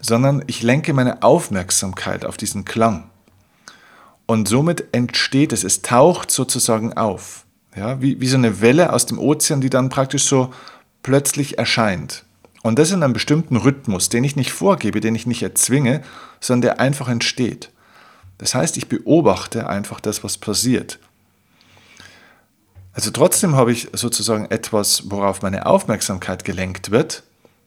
sondern 0.00 0.42
ich 0.48 0.64
lenke 0.64 0.92
meine 0.92 1.22
Aufmerksamkeit 1.22 2.24
auf 2.24 2.36
diesen 2.36 2.64
Klang. 2.64 3.08
Und 4.26 4.48
somit 4.48 4.86
entsteht 4.90 5.52
es, 5.52 5.62
es 5.62 5.82
taucht 5.82 6.32
sozusagen 6.32 6.94
auf. 6.94 7.44
Ja, 7.76 8.02
wie, 8.02 8.20
wie 8.20 8.26
so 8.26 8.38
eine 8.38 8.60
Welle 8.60 8.92
aus 8.92 9.06
dem 9.06 9.20
Ozean, 9.20 9.60
die 9.60 9.70
dann 9.70 9.88
praktisch 9.88 10.24
so 10.24 10.52
plötzlich 11.04 11.58
erscheint. 11.58 12.24
Und 12.64 12.80
das 12.80 12.90
in 12.90 13.04
einem 13.04 13.12
bestimmten 13.12 13.54
Rhythmus, 13.56 14.08
den 14.08 14.24
ich 14.24 14.34
nicht 14.34 14.50
vorgebe, 14.50 14.98
den 14.98 15.14
ich 15.14 15.28
nicht 15.28 15.44
erzwinge, 15.44 16.02
sondern 16.40 16.62
der 16.62 16.80
einfach 16.80 17.06
entsteht. 17.06 17.70
Das 18.36 18.56
heißt, 18.56 18.76
ich 18.78 18.88
beobachte 18.88 19.68
einfach 19.68 20.00
das, 20.00 20.24
was 20.24 20.38
passiert. 20.38 20.98
Also 22.96 23.10
trotzdem 23.10 23.56
habe 23.56 23.72
ich 23.72 23.88
sozusagen 23.92 24.46
etwas, 24.46 25.10
worauf 25.10 25.42
meine 25.42 25.66
Aufmerksamkeit 25.66 26.46
gelenkt 26.46 26.90
wird, 26.90 27.24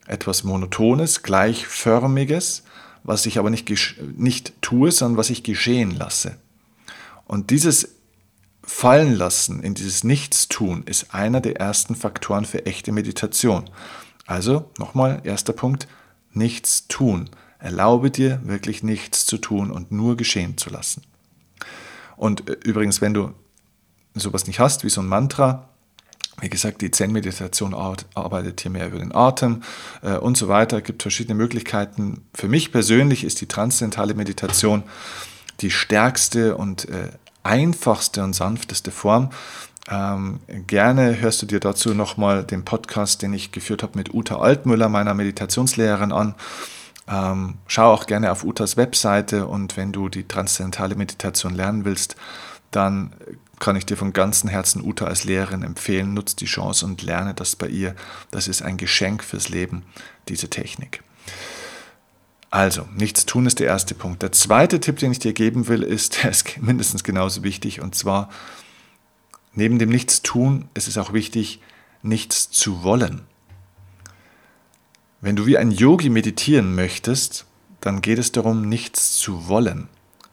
etwas 0.07 0.43
Monotones, 0.43 1.21
Gleichförmiges, 1.21 2.63
was 3.03 3.27
ich 3.27 3.37
aber 3.37 3.51
nicht, 3.51 3.69
nicht 4.17 4.59
tue, 4.63 4.91
sondern 4.91 5.17
was 5.17 5.29
ich 5.29 5.43
geschehen 5.43 5.91
lasse. 5.91 6.37
Und 7.27 7.51
dieses 7.51 7.89
Fallen 8.63 9.13
lassen 9.13 9.61
in 9.61 9.75
dieses 9.75 10.03
Nichtstun 10.03 10.81
ist 10.85 11.13
einer 11.13 11.41
der 11.41 11.57
ersten 11.57 11.93
Faktoren 11.93 12.45
für 12.45 12.65
echte 12.65 12.91
Meditation. 12.91 13.69
Also 14.25 14.71
nochmal, 14.79 15.21
erster 15.25 15.53
Punkt, 15.53 15.87
nichts 16.33 16.87
tun. 16.87 17.29
Erlaube 17.59 18.09
dir 18.09 18.41
wirklich 18.45 18.81
nichts 18.81 19.27
zu 19.27 19.37
tun 19.37 19.69
und 19.69 19.91
nur 19.91 20.17
geschehen 20.17 20.57
zu 20.57 20.71
lassen. 20.71 21.03
Und 22.17 22.49
äh, 22.49 22.53
übrigens, 22.63 22.99
wenn 22.99 23.13
du 23.13 23.35
sowas 24.15 24.47
nicht 24.47 24.59
hast, 24.59 24.83
wie 24.83 24.89
so 24.89 25.01
ein 25.01 25.07
Mantra, 25.07 25.69
wie 26.41 26.49
gesagt, 26.49 26.81
die 26.81 26.91
Zen-Meditation 26.91 27.73
arbeitet 27.73 28.61
hier 28.61 28.71
mehr 28.71 28.87
über 28.87 28.99
den 28.99 29.13
Atem 29.13 29.63
äh, 30.01 30.13
und 30.13 30.37
so 30.37 30.47
weiter. 30.47 30.77
Es 30.77 30.83
gibt 30.83 31.01
verschiedene 31.01 31.35
Möglichkeiten. 31.35 32.25
Für 32.33 32.47
mich 32.47 32.71
persönlich 32.71 33.23
ist 33.23 33.41
die 33.41 33.47
transzendentale 33.47 34.13
Meditation 34.13 34.83
die 35.61 35.71
stärkste 35.71 36.55
und 36.55 36.87
äh, 36.87 37.09
einfachste 37.43 38.23
und 38.23 38.33
sanfteste 38.33 38.91
Form. 38.91 39.31
Ähm, 39.89 40.39
gerne 40.67 41.19
hörst 41.19 41.41
du 41.41 41.45
dir 41.45 41.59
dazu 41.59 41.93
nochmal 41.93 42.43
den 42.43 42.63
Podcast, 42.63 43.21
den 43.21 43.33
ich 43.33 43.51
geführt 43.51 43.83
habe 43.83 43.97
mit 43.97 44.13
Uta 44.13 44.37
Altmüller, 44.37 44.87
meiner 44.87 45.13
Meditationslehrerin, 45.13 46.11
an. 46.11 46.35
Ähm, 47.07 47.55
schau 47.67 47.91
auch 47.91 48.05
gerne 48.05 48.31
auf 48.31 48.43
Utas 48.43 48.77
Webseite 48.77 49.47
und 49.47 49.77
wenn 49.77 49.91
du 49.91 50.09
die 50.09 50.27
transzendentale 50.27 50.95
Meditation 50.95 51.55
lernen 51.55 51.85
willst, 51.85 52.15
dann 52.71 53.13
kann 53.59 53.75
ich 53.75 53.85
dir 53.85 53.97
von 53.97 54.13
ganzem 54.13 54.49
Herzen 54.49 54.81
Uta 54.81 55.05
als 55.05 55.25
Lehrerin 55.25 55.63
empfehlen. 55.63 56.13
Nutz 56.13 56.35
die 56.35 56.45
Chance 56.45 56.85
und 56.85 57.01
lerne 57.01 57.33
das 57.33 57.55
bei 57.55 57.67
ihr. 57.67 57.95
Das 58.31 58.47
ist 58.47 58.61
ein 58.61 58.77
Geschenk 58.77 59.23
fürs 59.23 59.49
Leben, 59.49 59.83
diese 60.27 60.49
Technik. 60.49 61.03
Also, 62.49 62.87
nichts 62.95 63.25
tun 63.25 63.45
ist 63.45 63.59
der 63.59 63.67
erste 63.67 63.93
Punkt. 63.93 64.23
Der 64.23 64.31
zweite 64.31 64.79
Tipp, 64.79 64.97
den 64.97 65.11
ich 65.11 65.19
dir 65.19 65.33
geben 65.33 65.67
will, 65.67 65.83
ist, 65.83 66.23
der 66.23 66.31
ist 66.31 66.61
mindestens 66.61 67.03
genauso 67.03 67.43
wichtig. 67.43 67.81
Und 67.81 67.95
zwar, 67.95 68.29
neben 69.53 69.77
dem 69.77 69.89
Nichtstun 69.89 70.67
ist 70.73 70.87
es 70.87 70.97
auch 70.97 71.13
wichtig, 71.13 71.61
nichts 72.01 72.49
zu 72.49 72.83
wollen. 72.83 73.21
Wenn 75.21 75.35
du 75.35 75.45
wie 75.45 75.57
ein 75.57 75.71
Yogi 75.71 76.09
meditieren 76.09 76.75
möchtest, 76.75 77.45
dann 77.81 78.01
geht 78.01 78.19
es 78.19 78.31
darum, 78.31 78.67
nichts 78.67 79.17
zu 79.17 79.49
wollen 79.49 79.89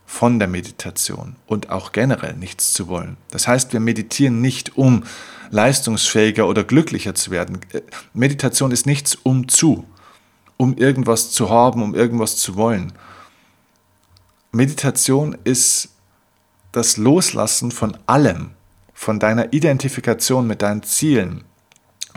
von 0.06 0.38
der 0.38 0.48
Meditation 0.48 1.36
und 1.46 1.70
auch 1.70 1.92
generell 1.92 2.34
nichts 2.34 2.72
zu 2.72 2.88
wollen. 2.88 3.16
Das 3.30 3.48
heißt, 3.48 3.72
wir 3.72 3.80
meditieren 3.80 4.40
nicht, 4.40 4.76
um 4.76 5.02
leistungsfähiger 5.50 6.46
oder 6.46 6.64
glücklicher 6.64 7.14
zu 7.14 7.30
werden. 7.30 7.60
Meditation 8.14 8.70
ist 8.70 8.86
nichts 8.86 9.16
um 9.16 9.48
zu, 9.48 9.84
um 10.56 10.76
irgendwas 10.76 11.32
zu 11.32 11.50
haben, 11.50 11.82
um 11.82 11.94
irgendwas 11.94 12.36
zu 12.36 12.56
wollen. 12.56 12.92
Meditation 14.52 15.36
ist 15.44 15.90
das 16.72 16.96
Loslassen 16.96 17.70
von 17.70 17.96
allem, 18.06 18.50
von 18.94 19.18
deiner 19.18 19.52
Identifikation 19.52 20.46
mit 20.46 20.62
deinen 20.62 20.82
Zielen, 20.82 21.44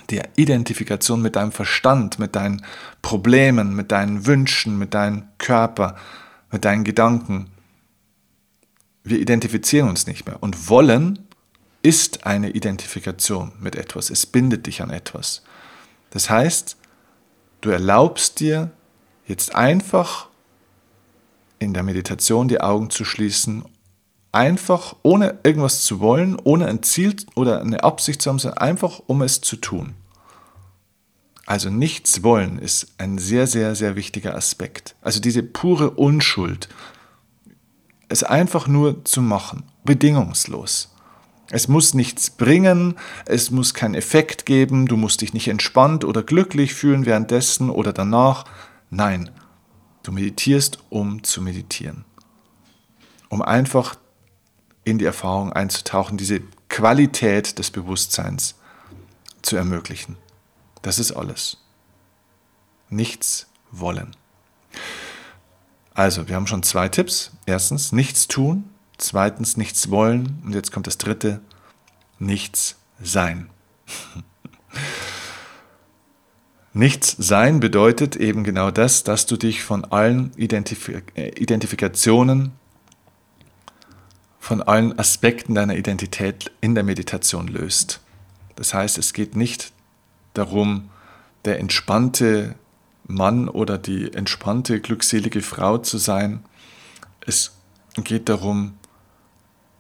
der 0.10 0.30
Identifikation 0.38 1.22
mit 1.22 1.36
deinem 1.36 1.52
Verstand, 1.52 2.20
mit 2.20 2.36
deinen 2.36 2.66
Problemen, 3.02 3.76
mit 3.76 3.92
deinen 3.92 4.26
Wünschen, 4.26 4.78
mit 4.78 4.94
deinem 4.94 5.24
Körper, 5.38 5.96
mit 6.52 6.66
deinen 6.66 6.84
Gedanken. 6.84 7.52
Wir 9.04 9.20
identifizieren 9.20 9.90
uns 9.90 10.08
nicht 10.08 10.26
mehr. 10.26 10.42
Und 10.42 10.70
wollen 10.70 11.28
ist 11.82 12.26
eine 12.26 12.52
Identifikation 12.52 13.54
mit 13.60 13.76
etwas. 13.76 14.10
Es 14.10 14.26
bindet 14.26 14.68
dich 14.68 14.82
an 14.82 14.90
etwas. 14.90 15.44
Das 16.10 16.30
heißt, 16.30 16.78
du 17.62 17.70
erlaubst 17.70 18.40
dir 18.40 18.72
jetzt 19.26 19.56
einfach 19.56 20.28
in 21.60 21.74
der 21.74 21.84
Meditation 21.84 22.48
die 22.48 22.62
Augen 22.62 22.90
zu 22.90 23.06
schließen 23.06 23.66
einfach, 24.32 24.96
ohne 25.04 25.40
irgendwas 25.44 25.84
zu 25.84 26.00
wollen, 26.00 26.38
ohne 26.44 26.68
ein 26.68 26.84
Ziel 26.84 27.16
oder 27.36 27.62
eine 27.62 27.84
Absicht 27.84 28.22
zu 28.22 28.30
haben, 28.30 28.40
sondern 28.40 28.60
einfach, 28.60 29.02
um 29.08 29.22
es 29.22 29.42
zu 29.42 29.56
tun. 29.56 29.96
Also 31.46 31.70
nichts 31.70 32.22
wollen 32.22 32.60
ist 32.60 32.94
ein 33.00 33.18
sehr, 33.18 33.48
sehr, 33.48 33.74
sehr 33.74 33.96
wichtiger 33.96 34.36
Aspekt. 34.36 34.96
Also 35.02 35.20
diese 35.20 35.42
pure 35.42 35.90
Unschuld, 35.92 36.70
es 38.10 38.24
einfach 38.24 38.68
nur 38.68 39.06
zu 39.06 39.22
machen, 39.22 39.64
bedingungslos. 39.86 40.94
Es 41.52 41.68
muss 41.68 41.94
nichts 41.94 42.30
bringen, 42.30 42.96
es 43.26 43.50
muss 43.50 43.74
keinen 43.74 43.96
Effekt 43.96 44.46
geben, 44.46 44.88
du 44.88 44.98
musst 44.98 45.22
dich 45.22 45.34
nicht 45.34 45.48
entspannt 45.48 46.06
oder 46.06 46.22
glücklich 46.22 46.74
fühlen 46.74 47.06
währenddessen 47.06 47.70
oder 47.70 47.94
danach. 47.94 48.46
Nein, 48.92 49.32
du 50.04 50.12
meditierst, 50.12 50.80
um 50.90 51.24
zu 51.24 51.42
meditieren. 51.42 52.06
Um 53.30 53.42
einfach 53.42 53.96
in 54.84 54.98
die 54.98 55.06
Erfahrung 55.06 55.54
einzutauchen, 55.54 56.18
diese 56.18 56.42
Qualität 56.68 57.58
des 57.58 57.72
Bewusstseins 57.72 58.56
zu 59.42 59.56
ermöglichen. 59.56 60.18
Das 60.82 61.00
ist 61.00 61.12
alles. 61.12 61.58
Nichts 62.90 63.48
wollen. 63.72 64.16
Also, 66.00 66.30
wir 66.30 66.38
haben 66.38 66.48
schon 66.48 66.64
zwei 66.64 66.88
Tipps. 66.88 67.32
Erstens, 67.46 67.92
nichts 67.92 68.30
tun. 68.30 68.70
Zweitens, 68.98 69.58
nichts 69.58 69.92
wollen. 69.92 70.42
Und 70.46 70.56
jetzt 70.56 70.72
kommt 70.72 70.88
das 70.88 70.98
dritte, 70.98 71.42
nichts 72.20 72.78
sein. 73.04 73.50
Nichts 76.72 77.16
sein 77.18 77.60
bedeutet 77.60 78.16
eben 78.16 78.44
genau 78.44 78.72
das, 78.72 79.04
dass 79.04 79.26
du 79.26 79.36
dich 79.36 79.64
von 79.64 79.84
allen 79.86 80.32
Identif 80.38 80.88
äh, 80.88 81.30
Identifikationen 81.30 82.52
von 84.40 84.62
allen 84.62 84.98
Aspekten 84.98 85.56
deiner 85.56 85.76
Identität 85.76 86.52
in 86.62 86.76
der 86.76 86.84
Meditation 86.84 87.48
löst. 87.48 88.00
Das 88.56 88.74
heißt, 88.74 89.00
es 89.00 89.14
geht 89.14 89.36
nicht 89.36 89.74
darum, 90.34 90.92
der 91.44 91.60
entspannte 91.60 92.56
Mann 93.10 93.50
oder 93.50 93.78
die 93.78 94.14
entspannte, 94.14 94.80
glückselige 94.80 95.42
Frau 95.42 95.80
zu 95.80 95.98
sein. 95.98 96.46
Es 97.26 97.52
geht 97.96 98.30
darum, 98.30 98.74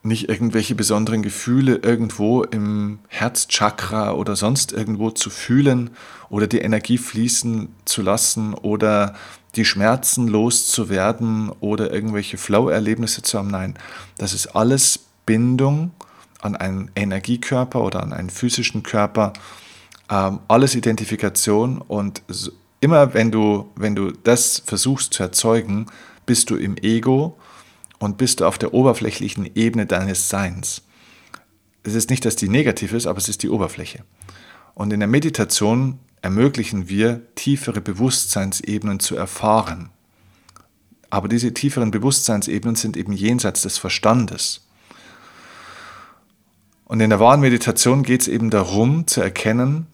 nicht 0.01 0.29
irgendwelche 0.29 0.75
besonderen 0.75 1.21
Gefühle 1.21 1.75
irgendwo 1.75 2.43
im 2.43 2.99
Herzchakra 3.07 4.13
oder 4.13 4.35
sonst 4.35 4.71
irgendwo 4.71 5.11
zu 5.11 5.29
fühlen 5.29 5.91
oder 6.29 6.47
die 6.47 6.59
Energie 6.59 6.97
fließen 6.97 7.69
zu 7.85 8.01
lassen 8.01 8.53
oder 8.53 9.15
die 9.55 9.65
Schmerzen 9.65 10.27
loszuwerden 10.27 11.51
oder 11.59 11.91
irgendwelche 11.91 12.37
Flow-Erlebnisse 12.37 13.23
zu 13.23 13.37
haben. 13.37 13.49
Nein, 13.49 13.77
das 14.17 14.33
ist 14.33 14.47
alles 14.47 14.99
Bindung 15.25 15.91
an 16.41 16.55
einen 16.55 16.91
Energiekörper 16.95 17.81
oder 17.81 18.01
an 18.01 18.13
einen 18.13 18.29
physischen 18.29 18.83
Körper, 18.83 19.33
ähm, 20.09 20.39
alles 20.47 20.75
Identifikation 20.75 21.79
und 21.81 22.23
immer 22.79 23.13
wenn 23.13 23.31
du, 23.31 23.69
wenn 23.75 23.95
du 23.95 24.11
das 24.11 24.61
versuchst 24.65 25.13
zu 25.13 25.23
erzeugen, 25.23 25.87
bist 26.25 26.49
du 26.49 26.55
im 26.55 26.77
Ego 26.77 27.37
und 27.99 28.17
bist 28.17 28.39
du 28.39 28.45
auf 28.45 28.57
der 28.57 28.73
oberflächlichen 28.73 29.49
Ebene 29.55 29.85
deines 29.85 30.29
Seins. 30.29 30.83
Es 31.83 31.95
ist 31.95 32.09
nicht, 32.09 32.25
dass 32.25 32.35
die 32.35 32.49
negativ 32.49 32.93
ist, 32.93 33.07
aber 33.07 33.17
es 33.17 33.29
ist 33.29 33.43
die 33.43 33.49
Oberfläche. 33.49 34.03
Und 34.75 34.93
in 34.93 34.99
der 34.99 35.09
Meditation 35.09 35.99
ermöglichen 36.21 36.89
wir, 36.89 37.21
tiefere 37.35 37.81
Bewusstseinsebenen 37.81 38.99
zu 38.99 39.15
erfahren. 39.15 39.89
Aber 41.09 41.27
diese 41.27 41.53
tieferen 41.53 41.91
Bewusstseinsebenen 41.91 42.75
sind 42.75 42.95
eben 42.95 43.13
jenseits 43.13 43.63
des 43.63 43.77
Verstandes. 43.77 44.67
Und 46.85 46.99
in 46.99 47.09
der 47.09 47.19
wahren 47.19 47.41
Meditation 47.41 48.03
geht 48.03 48.21
es 48.21 48.27
eben 48.27 48.49
darum 48.49 49.07
zu 49.07 49.21
erkennen 49.21 49.87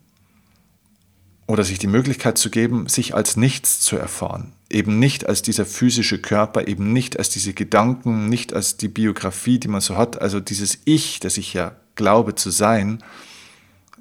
oder 1.48 1.64
sich 1.64 1.80
die 1.80 1.88
Möglichkeit 1.88 2.38
zu 2.38 2.50
geben, 2.50 2.88
sich 2.88 3.14
als 3.14 3.38
nichts 3.38 3.80
zu 3.80 3.98
erfahren. 3.98 4.54
Eben 4.70 4.98
nicht 4.98 5.28
als 5.28 5.42
dieser 5.42 5.66
physische 5.66 6.20
Körper, 6.20 6.68
eben 6.68 6.92
nicht 6.92 7.20
als 7.20 7.30
diese 7.30 7.54
Gedanken, 7.54 8.30
nicht 8.30 8.54
als 8.54 8.78
die 8.78 8.88
Biografie, 8.88 9.60
die 9.60 9.68
man 9.68 9.82
so 9.82 9.96
hat, 9.96 10.22
also 10.22 10.40
dieses 10.40 10.80
Ich, 10.86 11.20
das 11.20 11.38
ich 11.38 11.54
ja 11.54 11.76
glaube 11.96 12.36
zu 12.36 12.50
sein, 12.50 13.04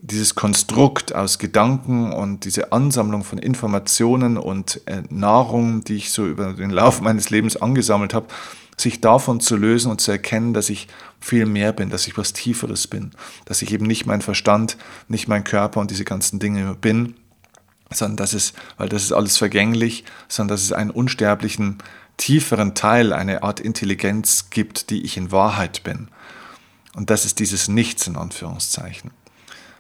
dieses 0.01 0.35
Konstrukt 0.35 1.15
aus 1.15 1.39
Gedanken 1.39 2.13
und 2.13 2.45
diese 2.45 2.73
Ansammlung 2.73 3.25
von 3.25 3.39
Informationen 3.39 4.37
und 4.37 4.83
äh, 4.87 5.03
Nahrung, 5.09 5.83
die 5.85 5.97
ich 5.97 6.11
so 6.11 6.27
über 6.27 6.53
den 6.53 6.71
Lauf 6.71 7.01
meines 7.01 7.31
Lebens 7.31 7.57
angesammelt 7.57 8.13
habe, 8.13 8.27
sich 8.77 9.01
davon 9.01 9.41
zu 9.41 9.57
lösen 9.57 9.91
und 9.91 10.01
zu 10.01 10.11
erkennen, 10.11 10.53
dass 10.53 10.69
ich 10.69 10.89
viel 11.21 11.47
mehr 11.47 11.73
bin, 11.73 11.91
dass 11.91 12.07
ich 12.07 12.19
was 12.19 12.33
Tieferes 12.33 12.87
bin, 12.87 13.13
dass 13.47 13.63
ich 13.63 13.73
eben 13.73 13.87
nicht 13.87 14.05
mein 14.05 14.21
Verstand, 14.21 14.77
nicht 15.09 15.27
mein 15.27 15.45
Körper 15.45 15.81
und 15.81 15.91
diese 15.91 16.05
ganzen 16.05 16.39
Dinge 16.39 16.75
bin, 16.75 17.15
sondern 17.91 18.17
dass 18.17 18.33
es, 18.33 18.53
weil 18.77 18.89
das 18.89 19.03
ist 19.03 19.13
alles 19.13 19.37
vergänglich, 19.37 20.05
sondern 20.29 20.55
dass 20.55 20.63
es 20.63 20.73
einen 20.73 20.91
unsterblichen, 20.91 21.79
tieferen 22.17 22.75
Teil, 22.75 23.13
eine 23.13 23.43
Art 23.43 23.61
Intelligenz 23.61 24.51
gibt, 24.51 24.91
die 24.91 25.03
ich 25.03 25.17
in 25.17 25.33
Wahrheit 25.33 25.83
bin. 25.83 26.09
Und 26.95 27.11
das 27.11 27.25
ist 27.25 27.41
dieses 27.41 27.69
Nichts 27.69 28.07
in 28.07 28.17
Anführungszeichen. 28.17 29.11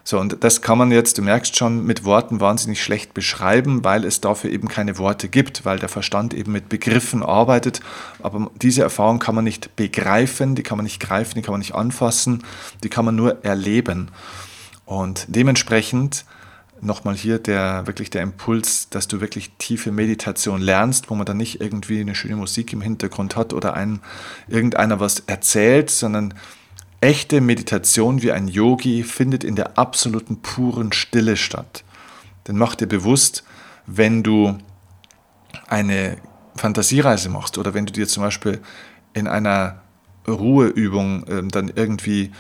So, 0.06 0.20
und 0.20 0.44
das 0.44 0.60
kann 0.60 0.76
man 0.76 0.90
jetzt, 0.92 1.16
du 1.16 1.22
merkst 1.22 1.56
schon, 1.56 1.86
mit 1.86 2.04
Worten 2.04 2.38
wahnsinnig 2.38 2.82
schlecht 2.82 3.14
beschreiben, 3.14 3.84
weil 3.84 4.04
es 4.04 4.20
dafür 4.20 4.50
eben 4.50 4.68
keine 4.68 4.98
Worte 4.98 5.30
gibt, 5.30 5.64
weil 5.64 5.78
der 5.78 5.88
Verstand 5.88 6.34
eben 6.34 6.52
mit 6.52 6.68
Begriffen 6.68 7.22
arbeitet. 7.22 7.80
Aber 8.22 8.50
diese 8.60 8.82
Erfahrung 8.82 9.18
kann 9.18 9.34
man 9.34 9.44
nicht 9.44 9.76
begreifen, 9.76 10.56
die 10.56 10.62
kann 10.62 10.76
man 10.76 10.84
nicht 10.84 11.00
greifen, 11.00 11.36
die 11.36 11.42
kann 11.42 11.54
man 11.54 11.60
nicht 11.60 11.74
anfassen, 11.74 12.44
die 12.82 12.90
kann 12.90 13.06
man 13.06 13.16
nur 13.16 13.42
erleben. 13.46 14.10
Und 14.84 15.24
dementsprechend 15.28 16.26
nochmal 16.80 17.14
hier 17.14 17.38
der 17.38 17.86
wirklich 17.86 18.10
der 18.10 18.22
Impuls, 18.22 18.88
dass 18.90 19.08
du 19.08 19.20
wirklich 19.20 19.52
tiefe 19.58 19.92
Meditation 19.92 20.60
lernst, 20.60 21.10
wo 21.10 21.14
man 21.14 21.26
dann 21.26 21.36
nicht 21.36 21.60
irgendwie 21.60 22.00
eine 22.00 22.14
schöne 22.14 22.36
Musik 22.36 22.72
im 22.72 22.80
Hintergrund 22.80 23.36
hat 23.36 23.52
oder 23.52 23.74
einem 23.74 24.00
irgendeiner 24.48 25.00
was 25.00 25.20
erzählt, 25.20 25.90
sondern 25.90 26.34
Echte 27.04 27.42
Meditation 27.42 28.22
wie 28.22 28.32
ein 28.32 28.48
Yogi 28.48 29.02
findet 29.02 29.44
in 29.44 29.56
der 29.56 29.76
absoluten 29.76 30.40
puren 30.40 30.90
Stille 30.94 31.36
statt. 31.36 31.84
Denn 32.48 32.56
mach 32.56 32.76
dir 32.76 32.86
bewusst, 32.86 33.44
wenn 33.86 34.22
du 34.22 34.56
eine 35.68 36.16
Fantasiereise 36.56 37.28
machst 37.28 37.58
oder 37.58 37.74
wenn 37.74 37.84
du 37.84 37.92
dir 37.92 38.08
zum 38.08 38.22
Beispiel 38.22 38.62
in 39.12 39.26
einer 39.26 39.82
Ruheübung 40.26 41.26
äh, 41.26 41.42
dann 41.46 41.70
irgendwie 41.74 42.32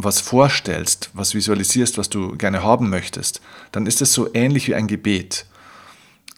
was 0.00 0.20
vorstellst, 0.20 1.10
was 1.12 1.34
visualisierst, 1.34 1.98
was 1.98 2.08
du 2.08 2.36
gerne 2.36 2.62
haben 2.62 2.88
möchtest, 2.88 3.40
dann 3.72 3.86
ist 3.86 4.00
es 4.00 4.12
so 4.12 4.32
ähnlich 4.32 4.68
wie 4.68 4.76
ein 4.76 4.86
Gebet. 4.86 5.44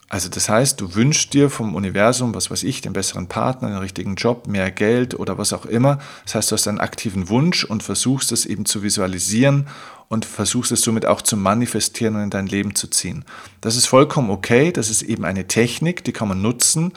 Also 0.09 0.27
das 0.27 0.49
heißt, 0.49 0.81
du 0.81 0.95
wünschst 0.95 1.33
dir 1.33 1.49
vom 1.49 1.75
Universum, 1.75 2.33
was 2.35 2.51
weiß 2.51 2.63
ich, 2.63 2.81
den 2.81 2.91
besseren 2.91 3.27
Partner, 3.27 3.69
den 3.69 3.77
richtigen 3.77 4.15
Job, 4.15 4.47
mehr 4.47 4.71
Geld 4.71 5.17
oder 5.17 5.37
was 5.37 5.53
auch 5.53 5.65
immer. 5.65 5.99
Das 6.25 6.35
heißt, 6.35 6.51
du 6.51 6.55
hast 6.55 6.67
einen 6.67 6.79
aktiven 6.79 7.29
Wunsch 7.29 7.63
und 7.63 7.81
versuchst 7.81 8.31
es 8.31 8.45
eben 8.45 8.65
zu 8.65 8.83
visualisieren 8.83 9.67
und 10.09 10.25
versuchst 10.25 10.73
es 10.73 10.81
somit 10.81 11.05
auch 11.05 11.21
zu 11.21 11.37
manifestieren 11.37 12.15
und 12.15 12.23
in 12.23 12.29
dein 12.31 12.47
Leben 12.47 12.75
zu 12.75 12.87
ziehen. 12.87 13.23
Das 13.61 13.77
ist 13.77 13.85
vollkommen 13.85 14.31
okay, 14.31 14.73
das 14.73 14.89
ist 14.89 15.03
eben 15.03 15.23
eine 15.23 15.47
Technik, 15.47 16.03
die 16.03 16.11
kann 16.11 16.27
man 16.27 16.41
nutzen. 16.41 16.91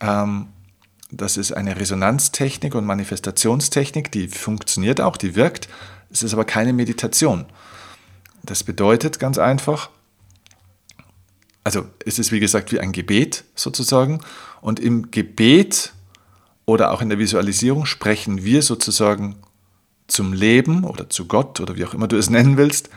Ähm, 0.00 0.48
das 1.10 1.36
ist 1.36 1.52
eine 1.52 1.78
Resonanztechnik 1.78 2.74
und 2.74 2.84
Manifestationstechnik, 2.84 4.12
die 4.12 4.28
funktioniert 4.28 5.00
auch, 5.00 5.16
die 5.16 5.34
wirkt. 5.34 5.68
Es 6.10 6.22
ist 6.22 6.32
aber 6.32 6.44
keine 6.44 6.72
Meditation. 6.72 7.46
Das 8.42 8.64
bedeutet 8.64 9.18
ganz 9.18 9.38
einfach, 9.38 9.90
also 11.64 11.86
es 12.04 12.18
ist 12.18 12.32
wie 12.32 12.40
gesagt 12.40 12.72
wie 12.72 12.80
ein 12.80 12.92
Gebet 12.92 13.44
sozusagen. 13.54 14.20
Und 14.60 14.80
im 14.80 15.10
Gebet 15.10 15.92
oder 16.64 16.92
auch 16.92 17.02
in 17.02 17.08
der 17.08 17.18
Visualisierung 17.18 17.86
sprechen 17.86 18.44
wir 18.44 18.62
sozusagen 18.62 19.36
zum 20.06 20.32
Leben 20.32 20.84
oder 20.84 21.10
zu 21.10 21.26
Gott 21.26 21.60
oder 21.60 21.76
wie 21.76 21.84
auch 21.84 21.94
immer 21.94 22.08
du 22.08 22.16
es 22.16 22.30
nennen 22.30 22.56
willst. 22.56 22.90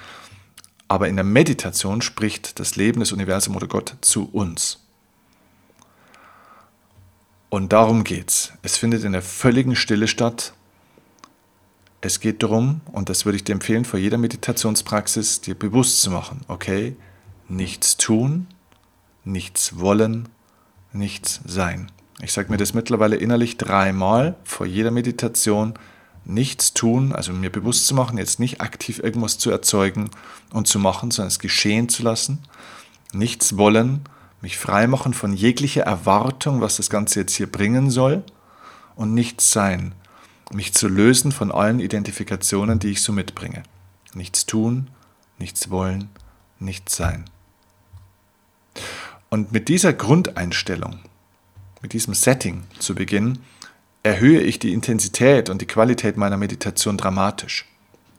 Aber 0.88 1.08
in 1.08 1.16
der 1.16 1.26
Meditation 1.26 2.02
spricht 2.02 2.60
das 2.60 2.76
Leben, 2.76 3.00
das 3.00 3.12
Universum 3.12 3.56
oder 3.56 3.68
Gott 3.68 3.96
zu 4.02 4.30
uns. 4.32 4.83
Und 7.54 7.72
darum 7.72 8.04
geht's. 8.04 8.52
Es 8.64 8.78
findet 8.78 9.04
in 9.04 9.12
der 9.12 9.22
völligen 9.22 9.76
Stille 9.76 10.08
statt. 10.08 10.56
Es 12.02 12.20
geht 12.20 12.42
darum, 12.42 12.82
und 12.92 13.10
das 13.10 13.26
würde 13.26 13.36
ich 13.36 13.44
dir 13.44 13.52
empfehlen, 13.52 13.86
vor 13.86 14.00
jeder 14.00 14.18
Meditationspraxis 14.18 15.40
dir 15.40 15.54
bewusst 15.54 16.02
zu 16.02 16.10
machen, 16.10 16.42
okay, 16.48 16.96
nichts 17.48 17.96
tun, 17.98 18.48
nichts 19.24 19.78
wollen, 19.78 20.30
nichts 20.94 21.42
sein. 21.46 21.92
Ich 22.24 22.34
sage 22.34 22.50
mir 22.50 22.58
das 22.58 22.74
mittlerweile 22.74 23.18
innerlich 23.18 23.56
dreimal 23.58 24.36
vor 24.44 24.66
jeder 24.66 24.90
Meditation. 24.90 25.76
Nichts 26.26 26.74
tun, 26.74 27.14
also 27.14 27.34
mir 27.34 27.52
bewusst 27.52 27.86
zu 27.86 27.94
machen, 27.94 28.18
jetzt 28.18 28.40
nicht 28.40 28.62
aktiv 28.62 28.98
irgendwas 28.98 29.38
zu 29.38 29.52
erzeugen 29.52 30.10
und 30.52 30.68
zu 30.68 30.80
machen, 30.80 31.12
sondern 31.12 31.28
es 31.28 31.38
geschehen 31.38 31.88
zu 31.88 32.02
lassen. 32.02 32.40
Nichts 33.14 33.58
wollen, 33.58 34.06
mich 34.44 34.58
freimachen 34.58 35.14
von 35.14 35.32
jeglicher 35.34 35.84
Erwartung, 35.84 36.60
was 36.60 36.76
das 36.76 36.90
Ganze 36.90 37.22
jetzt 37.22 37.34
hier 37.34 37.50
bringen 37.50 37.90
soll. 37.90 38.24
Und 38.96 39.14
nichts 39.14 39.52
sein, 39.52 39.96
mich 40.52 40.74
zu 40.74 40.90
lösen 40.90 41.32
von 41.32 41.50
allen 41.50 41.80
Identifikationen, 41.80 42.78
die 42.78 42.90
ich 42.90 43.02
so 43.02 43.14
mitbringe. 43.14 43.64
Nichts 44.14 44.46
tun, 44.46 44.90
nichts 45.40 45.70
wollen, 45.70 46.10
nichts 46.60 46.98
sein. 46.98 47.26
Und 49.30 49.54
mit 49.54 49.70
dieser 49.70 49.94
Grundeinstellung, 49.94 51.00
mit 51.82 51.94
diesem 51.94 52.14
Setting 52.14 52.66
zu 52.78 52.96
Beginn, 52.96 53.40
erhöhe 54.04 54.42
ich 54.42 54.60
die 54.60 54.74
Intensität 54.74 55.50
und 55.50 55.62
die 55.62 55.68
Qualität 55.68 56.18
meiner 56.18 56.38
Meditation 56.38 56.98
dramatisch. 56.98 57.66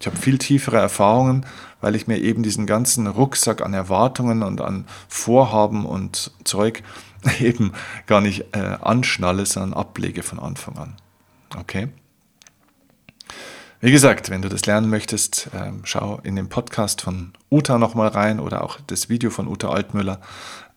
Ich 0.01 0.07
habe 0.07 0.17
viel 0.17 0.39
tiefere 0.39 0.79
Erfahrungen, 0.79 1.47
weil 1.81 1.95
ich 1.95 2.07
mir 2.07 2.19
eben 2.19 2.43
diesen 2.43 2.67
ganzen 2.67 3.07
Rucksack 3.07 3.63
an 3.63 3.75
Erwartungen 3.75 4.43
und 4.43 4.61
an 4.61 4.87
Vorhaben 5.09 5.87
und 5.87 6.33
Zeug 6.45 6.83
eben 7.41 7.73
gar 8.07 8.21
nicht 8.21 8.55
äh, 8.55 8.77
anschnalle, 8.81 9.47
sondern 9.47 9.75
ablege 9.75 10.23
von 10.23 10.39
Anfang 10.39 10.77
an. 10.77 10.97
Okay? 11.57 11.89
Wie 13.81 13.93
gesagt, 13.93 14.31
wenn 14.31 14.41
du 14.41 14.49
das 14.49 14.65
lernen 14.65 14.89
möchtest, 14.89 15.51
äh, 15.53 15.71
schau 15.83 16.19
in 16.23 16.37
den 16.37 16.49
Podcast 16.49 17.03
von 17.03 17.35
Uta 17.51 17.79
nochmal 17.79 18.09
rein 18.09 18.41
oder 18.41 18.65
auch 18.65 18.79
das 18.87 19.11
Video 19.11 19.29
von 19.29 19.47
Uta 19.47 19.69
Altmüller. 19.69 20.21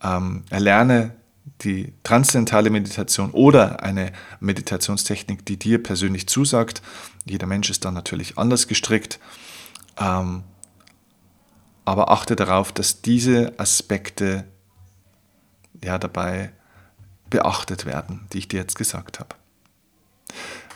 Ähm, 0.04 0.44
erlerne 0.50 1.14
die 1.62 1.94
transzendentale 2.04 2.70
Meditation 2.70 3.32
oder 3.32 3.82
eine 3.84 4.12
Meditationstechnik, 4.40 5.46
die 5.46 5.58
dir 5.58 5.82
persönlich 5.82 6.28
zusagt. 6.28 6.82
Jeder 7.26 7.48
Mensch 7.48 7.70
ist 7.70 7.86
dann 7.86 7.94
natürlich 7.94 8.38
anders 8.38 8.68
gestrickt. 8.68 9.20
Ähm, 10.00 10.44
aber 11.86 12.12
achte 12.12 12.36
darauf, 12.36 12.72
dass 12.72 13.02
diese 13.02 13.54
Aspekte 13.58 14.44
ja 15.84 15.98
dabei 15.98 16.52
beachtet 17.30 17.86
werden, 17.86 18.28
die 18.34 18.40
ich 18.40 18.48
dir 18.48 18.60
jetzt 18.60 18.76
gesagt 18.76 19.20
habe. 19.20 19.36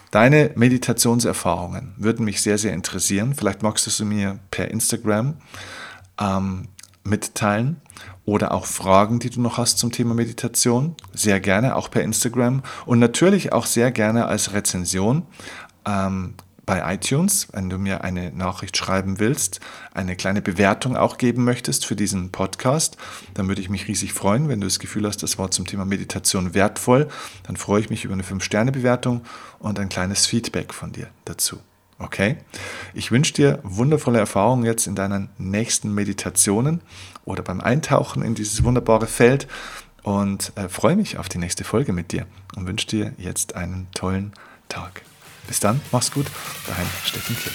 Deine 0.09 0.51
Meditationserfahrungen 0.55 1.93
würden 1.97 2.25
mich 2.25 2.41
sehr, 2.41 2.57
sehr 2.57 2.73
interessieren. 2.73 3.33
Vielleicht 3.35 3.61
magst 3.61 3.85
du 3.85 3.89
sie 3.89 4.05
mir 4.05 4.39
per 4.51 4.69
Instagram 4.69 5.37
ähm, 6.19 6.67
mitteilen 7.03 7.81
oder 8.25 8.51
auch 8.51 8.65
Fragen, 8.65 9.19
die 9.19 9.29
du 9.29 9.41
noch 9.41 9.57
hast 9.57 9.77
zum 9.77 9.91
Thema 9.91 10.13
Meditation. 10.13 10.95
Sehr 11.13 11.39
gerne, 11.39 11.75
auch 11.75 11.89
per 11.89 12.03
Instagram 12.03 12.63
und 12.85 12.99
natürlich 12.99 13.53
auch 13.53 13.65
sehr 13.65 13.91
gerne 13.91 14.25
als 14.25 14.53
Rezension. 14.53 15.23
Ähm, 15.85 16.35
bei 16.65 16.93
iTunes, 16.93 17.47
wenn 17.51 17.69
du 17.69 17.77
mir 17.77 18.03
eine 18.03 18.31
Nachricht 18.31 18.77
schreiben 18.77 19.19
willst, 19.19 19.59
eine 19.93 20.15
kleine 20.15 20.41
Bewertung 20.41 20.95
auch 20.95 21.17
geben 21.17 21.43
möchtest 21.43 21.85
für 21.85 21.95
diesen 21.95 22.31
Podcast, 22.31 22.97
dann 23.33 23.47
würde 23.47 23.61
ich 23.61 23.69
mich 23.69 23.87
riesig 23.87 24.13
freuen. 24.13 24.47
Wenn 24.47 24.61
du 24.61 24.67
das 24.67 24.79
Gefühl 24.79 25.07
hast, 25.07 25.23
das 25.23 25.37
war 25.37 25.51
zum 25.51 25.65
Thema 25.65 25.85
Meditation 25.85 26.53
wertvoll, 26.53 27.07
dann 27.43 27.57
freue 27.57 27.81
ich 27.81 27.89
mich 27.89 28.05
über 28.05 28.13
eine 28.13 28.23
5-Sterne-Bewertung 28.23 29.21
und 29.59 29.79
ein 29.79 29.89
kleines 29.89 30.27
Feedback 30.27 30.73
von 30.73 30.91
dir 30.91 31.07
dazu. 31.25 31.59
Okay? 32.01 32.37
Ich 32.93 33.11
wünsche 33.11 33.33
dir 33.33 33.59
wundervolle 33.63 34.19
Erfahrungen 34.19 34.65
jetzt 34.65 34.87
in 34.87 34.95
deinen 34.95 35.29
nächsten 35.37 35.93
Meditationen 35.93 36.81
oder 37.25 37.43
beim 37.43 37.61
Eintauchen 37.61 38.23
in 38.23 38.35
dieses 38.35 38.63
wunderbare 38.63 39.07
Feld 39.07 39.47
und 40.03 40.51
äh, 40.55 40.67
freue 40.67 40.95
mich 40.95 41.17
auf 41.17 41.29
die 41.29 41.37
nächste 41.37 41.63
Folge 41.63 41.93
mit 41.93 42.11
dir 42.11 42.25
und 42.55 42.67
wünsche 42.67 42.87
dir 42.87 43.13
jetzt 43.17 43.55
einen 43.55 43.87
tollen 43.93 44.33
Tag. 44.67 45.03
Bis 45.47 45.59
dann, 45.59 45.81
mach's 45.91 46.11
gut, 46.11 46.25
dein 46.67 46.87
Steffen 47.03 47.35
Kiel. 47.37 47.51